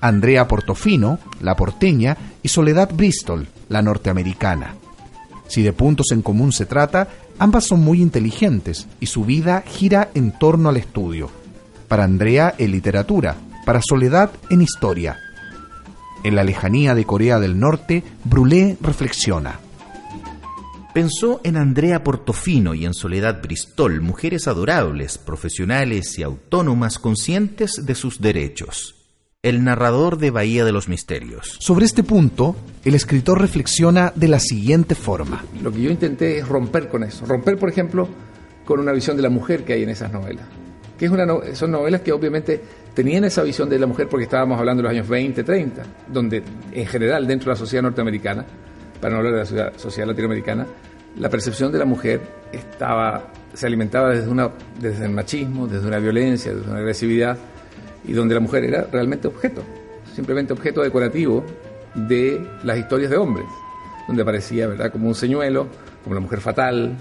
Andrea 0.00 0.48
Portofino, 0.48 1.20
la 1.40 1.54
porteña, 1.54 2.16
y 2.42 2.48
Soledad 2.48 2.90
Bristol, 2.92 3.46
la 3.68 3.80
norteamericana. 3.80 4.74
Si 5.46 5.62
de 5.62 5.72
puntos 5.72 6.06
en 6.10 6.22
común 6.22 6.52
se 6.52 6.66
trata, 6.66 7.06
ambas 7.38 7.66
son 7.66 7.80
muy 7.80 8.02
inteligentes 8.02 8.88
y 8.98 9.06
su 9.06 9.24
vida 9.24 9.62
gira 9.64 10.10
en 10.14 10.36
torno 10.36 10.68
al 10.68 10.78
estudio. 10.78 11.39
Para 11.90 12.04
Andrea 12.04 12.54
en 12.56 12.70
literatura, 12.70 13.36
para 13.66 13.80
Soledad 13.82 14.30
en 14.48 14.62
historia. 14.62 15.18
En 16.22 16.36
la 16.36 16.44
lejanía 16.44 16.94
de 16.94 17.04
Corea 17.04 17.40
del 17.40 17.58
Norte, 17.58 18.04
Brulé 18.22 18.76
reflexiona. 18.80 19.58
Pensó 20.94 21.40
en 21.42 21.56
Andrea 21.56 22.04
Portofino 22.04 22.74
y 22.74 22.86
en 22.86 22.94
Soledad 22.94 23.42
Bristol, 23.42 24.02
mujeres 24.02 24.46
adorables, 24.46 25.18
profesionales 25.18 26.16
y 26.16 26.22
autónomas 26.22 27.00
conscientes 27.00 27.72
de 27.84 27.96
sus 27.96 28.20
derechos. 28.20 28.94
El 29.42 29.64
narrador 29.64 30.18
de 30.18 30.30
Bahía 30.30 30.64
de 30.64 30.70
los 30.70 30.88
Misterios. 30.88 31.56
Sobre 31.58 31.86
este 31.86 32.04
punto, 32.04 32.54
el 32.84 32.94
escritor 32.94 33.40
reflexiona 33.40 34.12
de 34.14 34.28
la 34.28 34.38
siguiente 34.38 34.94
forma. 34.94 35.44
Lo 35.60 35.72
que 35.72 35.82
yo 35.82 35.90
intenté 35.90 36.38
es 36.38 36.46
romper 36.46 36.88
con 36.88 37.02
eso. 37.02 37.26
Romper, 37.26 37.58
por 37.58 37.68
ejemplo, 37.68 38.08
con 38.64 38.78
una 38.78 38.92
visión 38.92 39.16
de 39.16 39.24
la 39.24 39.30
mujer 39.30 39.64
que 39.64 39.72
hay 39.72 39.82
en 39.82 39.88
esas 39.88 40.12
novelas. 40.12 40.59
Que 41.00 41.06
es 41.06 41.10
una 41.10 41.24
no- 41.24 41.40
son 41.54 41.70
novelas 41.70 42.02
que 42.02 42.12
obviamente 42.12 42.60
tenían 42.92 43.24
esa 43.24 43.42
visión 43.42 43.70
de 43.70 43.78
la 43.78 43.86
mujer 43.86 44.06
porque 44.06 44.24
estábamos 44.24 44.58
hablando 44.58 44.82
de 44.82 44.88
los 44.90 44.92
años 44.92 45.08
20, 45.08 45.42
30, 45.42 45.82
donde 46.06 46.42
en 46.72 46.86
general 46.86 47.26
dentro 47.26 47.46
de 47.46 47.54
la 47.54 47.56
sociedad 47.56 47.82
norteamericana, 47.82 48.44
para 49.00 49.12
no 49.14 49.16
hablar 49.20 49.32
de 49.32 49.38
la 49.38 49.46
sociedad, 49.46 49.72
sociedad 49.78 50.08
latinoamericana, 50.08 50.66
la 51.18 51.30
percepción 51.30 51.72
de 51.72 51.78
la 51.78 51.86
mujer 51.86 52.20
estaba, 52.52 53.28
se 53.54 53.66
alimentaba 53.66 54.10
desde, 54.10 54.28
una, 54.28 54.50
desde 54.78 55.06
el 55.06 55.10
machismo, 55.12 55.66
desde 55.66 55.88
una 55.88 55.98
violencia, 56.00 56.52
desde 56.54 56.70
una 56.70 56.80
agresividad, 56.80 57.38
y 58.06 58.12
donde 58.12 58.34
la 58.34 58.40
mujer 58.40 58.64
era 58.64 58.86
realmente 58.92 59.26
objeto, 59.26 59.62
simplemente 60.14 60.52
objeto 60.52 60.82
decorativo 60.82 61.42
de 61.94 62.46
las 62.62 62.76
historias 62.76 63.10
de 63.10 63.16
hombres, 63.16 63.46
donde 64.06 64.20
aparecía 64.22 64.66
¿verdad? 64.66 64.92
como 64.92 65.08
un 65.08 65.14
señuelo, 65.14 65.66
como 66.04 66.14
la 66.14 66.20
mujer 66.20 66.42
fatal, 66.42 66.94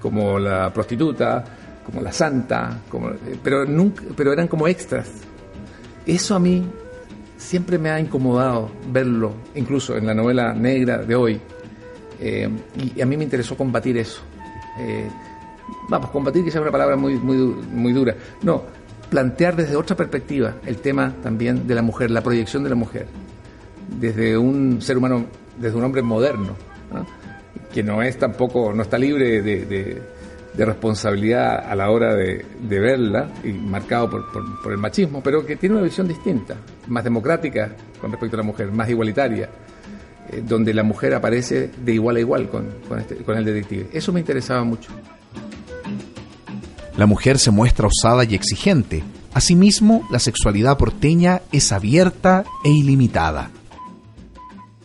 como 0.00 0.38
la 0.38 0.72
prostituta, 0.72 1.44
como 1.84 2.00
la 2.00 2.12
santa, 2.12 2.80
como, 2.88 3.10
eh, 3.10 3.38
pero, 3.42 3.64
nunca, 3.64 4.02
pero 4.16 4.32
eran 4.32 4.48
como 4.48 4.66
extras. 4.68 5.08
Eso 6.06 6.34
a 6.34 6.38
mí 6.38 6.64
siempre 7.36 7.78
me 7.78 7.90
ha 7.90 8.00
incomodado 8.00 8.70
verlo, 8.90 9.34
incluso 9.54 9.96
en 9.96 10.06
la 10.06 10.14
novela 10.14 10.52
negra 10.54 10.98
de 10.98 11.14
hoy, 11.14 11.40
eh, 12.20 12.48
y 12.94 13.00
a 13.00 13.06
mí 13.06 13.16
me 13.16 13.24
interesó 13.24 13.56
combatir 13.56 13.98
eso. 13.98 14.22
Eh, 14.78 15.08
vamos, 15.88 16.10
combatir 16.10 16.42
quizás 16.42 16.56
es 16.56 16.62
una 16.62 16.70
palabra 16.72 16.96
muy, 16.96 17.14
muy, 17.16 17.36
muy 17.36 17.92
dura. 17.92 18.14
No, 18.42 18.62
plantear 19.10 19.56
desde 19.56 19.76
otra 19.76 19.96
perspectiva 19.96 20.54
el 20.66 20.76
tema 20.78 21.14
también 21.22 21.66
de 21.66 21.74
la 21.74 21.82
mujer, 21.82 22.10
la 22.10 22.22
proyección 22.22 22.64
de 22.64 22.70
la 22.70 22.76
mujer, 22.76 23.06
desde 23.98 24.36
un 24.38 24.80
ser 24.80 24.96
humano, 24.98 25.26
desde 25.58 25.76
un 25.76 25.84
hombre 25.84 26.02
moderno, 26.02 26.56
¿no? 26.92 27.06
que 27.72 27.82
no 27.82 28.02
es 28.02 28.18
tampoco, 28.18 28.72
no 28.72 28.82
está 28.82 28.96
libre 28.98 29.42
de- 29.42 30.02
de 30.56 30.64
responsabilidad 30.64 31.64
a 31.68 31.74
la 31.74 31.90
hora 31.90 32.14
de, 32.14 32.44
de 32.60 32.78
verla, 32.80 33.28
y 33.42 33.48
marcado 33.52 34.08
por, 34.10 34.30
por- 34.32 34.62
por 34.62 34.72
el 34.72 34.78
machismo, 34.78 35.20
pero 35.22 35.44
que 35.44 35.56
tiene 35.56 35.74
una 35.74 35.84
visión 35.84 36.06
distinta, 36.06 36.56
más 36.86 37.02
democrática 37.04 37.72
con 38.00 38.10
respecto 38.12 38.36
a 38.36 38.38
la 38.38 38.44
mujer, 38.44 38.70
más 38.70 38.88
igualitaria, 38.88 39.48
eh, 40.30 40.42
donde 40.46 40.72
la 40.72 40.82
mujer 40.84 41.14
aparece 41.14 41.70
de 41.84 41.92
igual 41.94 42.16
a 42.16 42.20
igual 42.20 42.48
con, 42.48 42.66
con 42.88 43.00
este- 43.00 43.16
con 43.16 43.36
el 43.36 43.44
detective. 43.44 43.88
Eso 43.92 44.12
me 44.12 44.20
interesaba 44.20 44.62
mucho. 44.64 44.90
La 46.96 47.06
mujer 47.06 47.38
se 47.38 47.50
muestra 47.50 47.88
osada 47.88 48.24
y 48.24 48.34
exigente. 48.36 49.02
Asimismo, 49.32 50.06
la 50.12 50.20
sexualidad 50.20 50.78
porteña 50.78 51.42
es 51.50 51.72
abierta 51.72 52.44
e 52.64 52.70
ilimitada. 52.70 53.50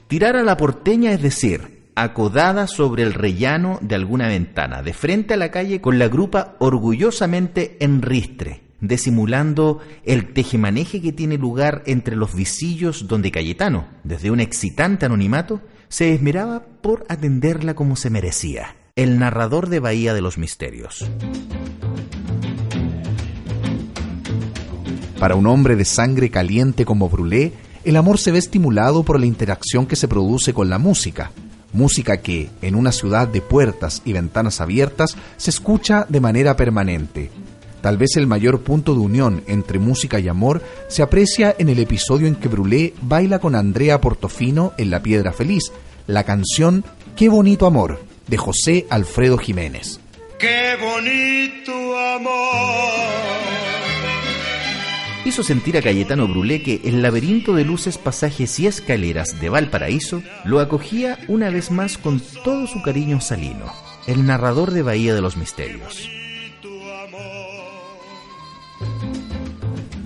Tirar 0.08 0.36
a 0.36 0.44
la 0.44 0.58
porteña 0.58 1.12
es 1.12 1.22
decir, 1.22 1.79
acodada 2.04 2.68
sobre 2.68 3.04
el 3.04 3.14
rellano 3.14 3.80
de 3.82 3.96
alguna 3.96 4.28
ventana, 4.28 4.82
de 4.82 4.94
frente 4.94 5.34
a 5.34 5.38
la 5.38 5.52
calle 5.52 5.82
con 5.82 6.00
la 6.00 6.08
grupa 6.08 6.56
orgullosamente 6.60 7.78
en 7.80 8.02
ristre, 8.02 8.62
disimulando 8.82 9.80
el 10.06 10.34
tejemaneje 10.34 11.02
que 11.02 11.12
tiene 11.12 11.38
lugar 11.38 11.84
entre 11.86 12.16
los 12.16 12.34
visillos 12.34 13.08
donde 13.08 13.32
Cayetano, 13.32 13.88
desde 14.04 14.32
un 14.32 14.40
excitante 14.40 15.06
anonimato, 15.06 15.62
se 15.90 16.14
esmeraba 16.14 16.64
por 16.82 17.06
atenderla 17.10 17.74
como 17.74 17.96
se 17.96 18.10
merecía, 18.10 18.76
el 18.96 19.20
narrador 19.20 19.70
de 19.70 19.80
Bahía 19.80 20.14
de 20.14 20.22
los 20.22 20.38
Misterios. 20.38 21.10
Para 25.20 25.36
un 25.36 25.48
hombre 25.48 25.76
de 25.76 25.84
sangre 25.84 26.30
caliente 26.30 26.86
como 26.86 27.10
Brulé, 27.10 27.52
el 27.84 27.98
amor 27.98 28.20
se 28.20 28.32
ve 28.32 28.38
estimulado 28.38 29.04
por 29.04 29.20
la 29.20 29.26
interacción 29.26 29.86
que 29.86 29.98
se 29.98 30.08
produce 30.08 30.54
con 30.54 30.70
la 30.70 30.78
música. 30.78 31.32
Música 31.72 32.18
que, 32.18 32.50
en 32.62 32.76
una 32.76 32.92
ciudad 32.92 33.28
de 33.28 33.42
puertas 33.42 34.02
y 34.06 34.14
ventanas 34.14 34.62
abiertas, 34.62 35.16
se 35.38 35.50
escucha 35.50 36.06
de 36.10 36.20
manera 36.20 36.56
permanente. 36.56 37.30
Tal 37.82 37.98
vez 37.98 38.18
el 38.18 38.28
mayor 38.28 38.62
punto 38.62 38.94
de 38.94 39.00
unión 39.00 39.44
entre 39.48 39.80
música 39.80 40.20
y 40.20 40.28
amor 40.28 40.62
se 40.90 41.02
aprecia 41.02 41.56
en 41.58 41.70
el 41.70 41.80
episodio 41.80 42.28
en 42.28 42.36
que 42.36 42.50
Brulé 42.50 42.94
baila 43.02 43.40
con 43.40 43.56
Andrea 43.56 44.02
Portofino 44.02 44.74
en 44.78 44.90
La 44.90 45.02
Piedra 45.02 45.32
Feliz, 45.32 45.72
la 46.08 46.24
canción 46.24 46.84
Qué 47.16 47.30
bonito 47.30 47.66
amor, 47.66 48.00
de 48.28 48.38
José 48.38 48.86
Alfredo 48.90 49.38
Jiménez. 49.38 50.00
Qué 50.40 50.76
bonito 50.82 52.00
amor 52.00 53.89
hizo 55.26 55.44
sentir 55.44 55.78
a 55.78 55.82
Cayetano 55.82 56.28
Brulé 56.28 56.62
que 56.62 56.82
el 56.84 57.02
laberinto 57.02 57.54
de 57.54 57.66
luces, 57.66 57.98
pasajes 57.98 58.60
y 58.60 58.68
escaleras 58.68 59.40
de 59.40 59.50
Valparaíso 59.50 60.24
lo 60.46 60.60
acogía 60.60 61.20
una 61.28 61.50
vez 61.50 61.72
más 61.72 61.98
con 61.98 62.22
todo 62.44 62.68
su 62.68 62.82
cariño 62.82 63.22
salino, 63.22 63.66
el 64.08 64.26
narrador 64.26 64.72
de 64.72 64.82
Bahía 64.82 65.14
de 65.14 65.22
los 65.22 65.38
Misterios. 65.38 66.10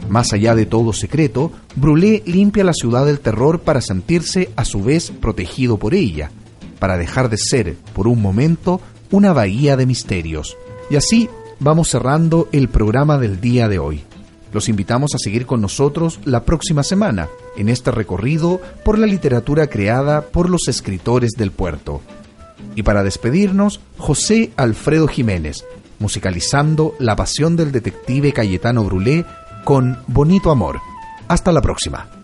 Más 0.09 0.31
allá 0.31 0.53
de 0.53 0.67
todo 0.67 0.93
secreto, 0.93 1.51
Brulé 1.75 2.21
limpia 2.25 2.63
la 2.63 2.73
ciudad 2.73 3.05
del 3.05 3.19
terror 3.19 3.61
para 3.61 3.81
sentirse 3.81 4.51
a 4.55 4.63
su 4.63 4.83
vez 4.83 5.09
protegido 5.09 5.77
por 5.77 5.95
ella, 5.95 6.29
para 6.77 6.97
dejar 6.97 7.29
de 7.29 7.37
ser, 7.37 7.75
por 7.93 8.07
un 8.07 8.21
momento, 8.21 8.79
una 9.09 9.33
bahía 9.33 9.75
de 9.75 9.87
misterios. 9.87 10.55
Y 10.91 10.97
así 10.97 11.29
vamos 11.59 11.89
cerrando 11.89 12.47
el 12.51 12.67
programa 12.67 13.17
del 13.17 13.41
día 13.41 13.67
de 13.67 13.79
hoy. 13.79 14.03
Los 14.53 14.69
invitamos 14.69 15.15
a 15.15 15.17
seguir 15.17 15.45
con 15.45 15.61
nosotros 15.61 16.19
la 16.25 16.43
próxima 16.43 16.83
semana 16.83 17.27
en 17.57 17.69
este 17.69 17.91
recorrido 17.91 18.61
por 18.85 18.99
la 18.99 19.07
literatura 19.07 19.67
creada 19.67 20.21
por 20.21 20.49
los 20.49 20.67
escritores 20.67 21.31
del 21.31 21.51
puerto. 21.51 22.01
Y 22.75 22.83
para 22.83 23.03
despedirnos, 23.03 23.81
José 23.97 24.51
Alfredo 24.55 25.07
Jiménez, 25.07 25.65
musicalizando 25.99 26.95
La 26.99 27.15
pasión 27.15 27.55
del 27.55 27.71
detective 27.71 28.31
Cayetano 28.31 28.83
Brulé 28.83 29.25
con 29.63 29.97
Bonito 30.07 30.51
Amor. 30.51 30.79
Hasta 31.27 31.51
la 31.51 31.61
próxima. 31.61 32.22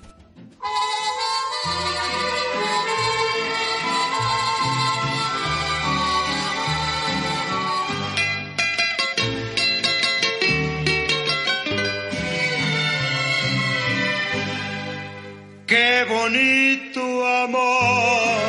Amor, 17.43 18.39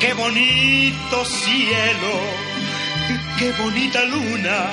qué 0.00 0.12
bonito 0.14 1.24
cielo, 1.24 2.12
qué 3.38 3.52
bonita 3.52 4.04
luna, 4.04 4.70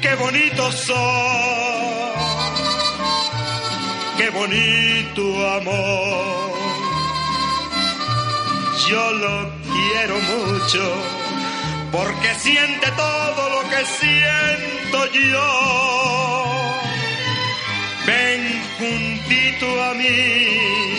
qué 0.00 0.14
bonito 0.14 0.72
sol, 0.72 2.12
qué 4.16 4.30
bonito 4.30 5.22
amor. 5.58 6.54
Yo 8.88 9.12
lo 9.12 9.50
quiero 9.72 10.16
mucho 10.20 10.84
porque 11.90 12.34
siente 12.38 12.86
todo 12.96 13.48
lo 13.50 13.68
que 13.70 13.84
siento 13.98 14.98
yo. 15.32 16.53
Ven 18.06 18.62
juntito 18.78 19.82
a 19.82 19.94
mí. 19.94 20.94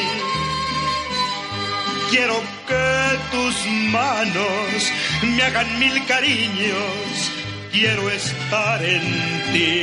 Quiero 2.10 2.42
que 2.68 3.20
tus 3.32 3.68
manos 3.92 4.92
me 5.22 5.44
hagan 5.44 5.80
mil 5.80 6.06
cariños. 6.06 7.32
Quiero 7.72 8.10
estar 8.10 8.84
en 8.84 9.04
ti. 9.54 9.76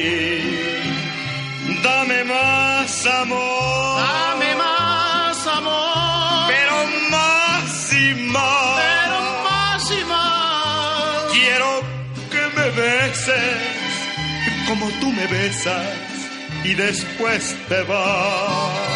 Dame 1.83 2.25
más 2.25 3.07
amor. 3.07 4.01
Dame 4.01 4.55
más 4.57 5.47
amor. 5.47 6.53
Pero 6.53 6.77
más 7.11 7.93
y 7.93 8.15
más. 8.37 8.81
Pero 8.83 9.19
más 9.45 9.91
y 9.91 10.05
más. 10.05 11.33
Quiero 11.33 11.83
que 12.33 12.43
me 12.57 12.71
beses 12.71 13.73
como 14.67 14.89
tú 15.01 15.13
me 15.13 15.27
besas 15.27 16.12
y 16.65 16.75
después 16.75 17.57
te 17.69 17.83
vas. 17.83 18.93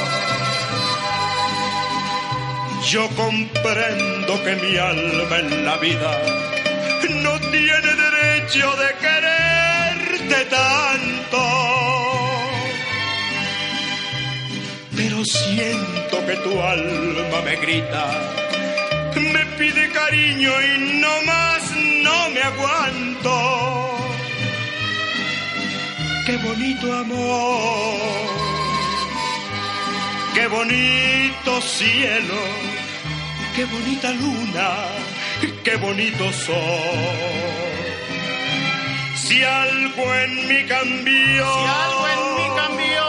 Yo 2.91 3.09
comprendo 3.17 4.45
que 4.45 4.57
mi 4.57 4.77
alma 4.77 5.39
en 5.39 5.65
la 5.65 5.77
vida 5.79 6.13
no 7.23 7.39
tiene 7.51 7.91
derecho 8.05 8.77
de 8.77 8.89
quererte 9.05 10.45
tanto. 10.51 11.43
Pero 14.97 15.25
siento 15.25 16.27
que 16.27 16.37
tu 16.37 16.63
alma 16.63 17.41
me 17.45 17.57
grita, 17.57 18.05
me 19.17 19.47
pide 19.59 19.91
cariño 19.91 20.53
y 20.63 21.01
no 21.01 21.23
más 21.23 21.63
no 22.05 22.31
me 22.31 22.43
aguanto 22.43 24.06
qué 26.27 26.37
bonito 26.39 26.93
amor, 26.93 27.99
qué 30.35 30.47
bonito 30.49 31.61
cielo, 31.63 32.41
qué 33.55 33.65
bonita 33.67 34.11
luna, 34.11 34.69
qué 35.63 35.77
bonito 35.77 36.33
sol. 36.33 36.57
Si 39.15 39.43
algo 39.43 40.15
en 40.15 40.49
mí 40.49 40.65
cambió, 40.67 41.45
Si 41.55 41.67
algo 41.85 42.09
en 42.15 42.23
mí 42.37 42.47
cambió, 42.57 43.05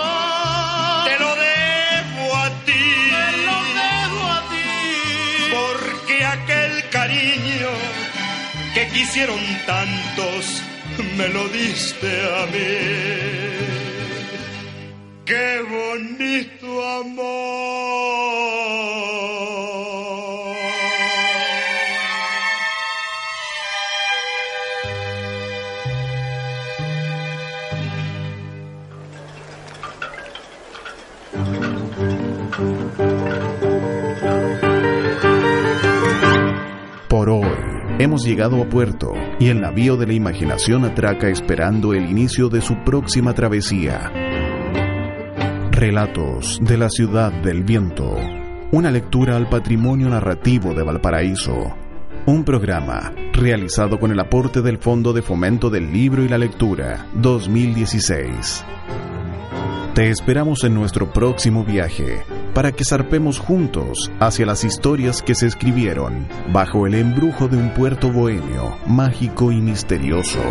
te 1.07 1.19
lo 1.23 1.31
debo 1.47 2.35
a 2.35 2.49
ti, 2.65 2.87
te 3.15 3.37
lo 3.47 3.57
dejo 3.81 4.21
a 4.37 4.41
ti. 4.51 4.69
porque 5.55 6.25
aquel 6.25 6.89
cariño 6.89 7.69
que 8.75 8.87
quisieron 8.89 9.39
tantos 9.65 10.61
me 11.17 11.27
lo 11.29 11.47
diste 11.49 12.07
a 12.07 12.45
mí. 12.47 13.17
Qué 15.25 15.61
bonito 15.69 16.87
amor. 16.99 18.47
Hemos 37.99 38.23
llegado 38.23 38.61
a 38.61 38.69
puerto 38.69 39.13
y 39.39 39.47
el 39.47 39.61
navío 39.61 39.97
de 39.97 40.07
la 40.07 40.13
imaginación 40.13 40.85
atraca 40.85 41.29
esperando 41.29 41.93
el 41.93 42.09
inicio 42.09 42.49
de 42.49 42.61
su 42.61 42.75
próxima 42.83 43.33
travesía. 43.33 44.11
Relatos 45.71 46.59
de 46.61 46.77
la 46.77 46.89
ciudad 46.89 47.31
del 47.31 47.63
viento. 47.63 48.15
Una 48.71 48.91
lectura 48.91 49.35
al 49.35 49.49
patrimonio 49.49 50.09
narrativo 50.09 50.73
de 50.73 50.83
Valparaíso. 50.83 51.75
Un 52.25 52.43
programa 52.43 53.13
realizado 53.33 53.99
con 53.99 54.11
el 54.11 54.19
aporte 54.19 54.61
del 54.61 54.77
Fondo 54.77 55.13
de 55.13 55.21
Fomento 55.21 55.69
del 55.69 55.91
Libro 55.91 56.23
y 56.23 56.27
la 56.27 56.37
Lectura 56.37 57.07
2016. 57.13 58.65
Te 59.93 60.09
esperamos 60.09 60.63
en 60.63 60.73
nuestro 60.73 61.11
próximo 61.11 61.63
viaje 61.63 62.23
para 62.57 62.71
que 62.71 62.83
zarpemos 62.83 63.37
juntos 63.37 64.11
hacia 64.19 64.47
las 64.47 64.63
historias 64.63 65.21
que 65.21 65.35
se 65.35 65.45
escribieron 65.45 66.27
bajo 66.51 66.87
el 66.87 66.95
embrujo 66.95 67.47
de 67.47 67.55
un 67.55 67.69
puerto 67.69 68.11
bohemio, 68.11 68.79
mágico 68.87 69.51
y 69.51 69.61
misterioso. 69.61 70.41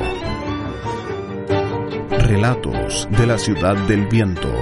Relatos 2.10 3.08
de 3.10 3.26
la 3.26 3.38
ciudad 3.38 3.74
del 3.88 4.06
viento. 4.06 4.52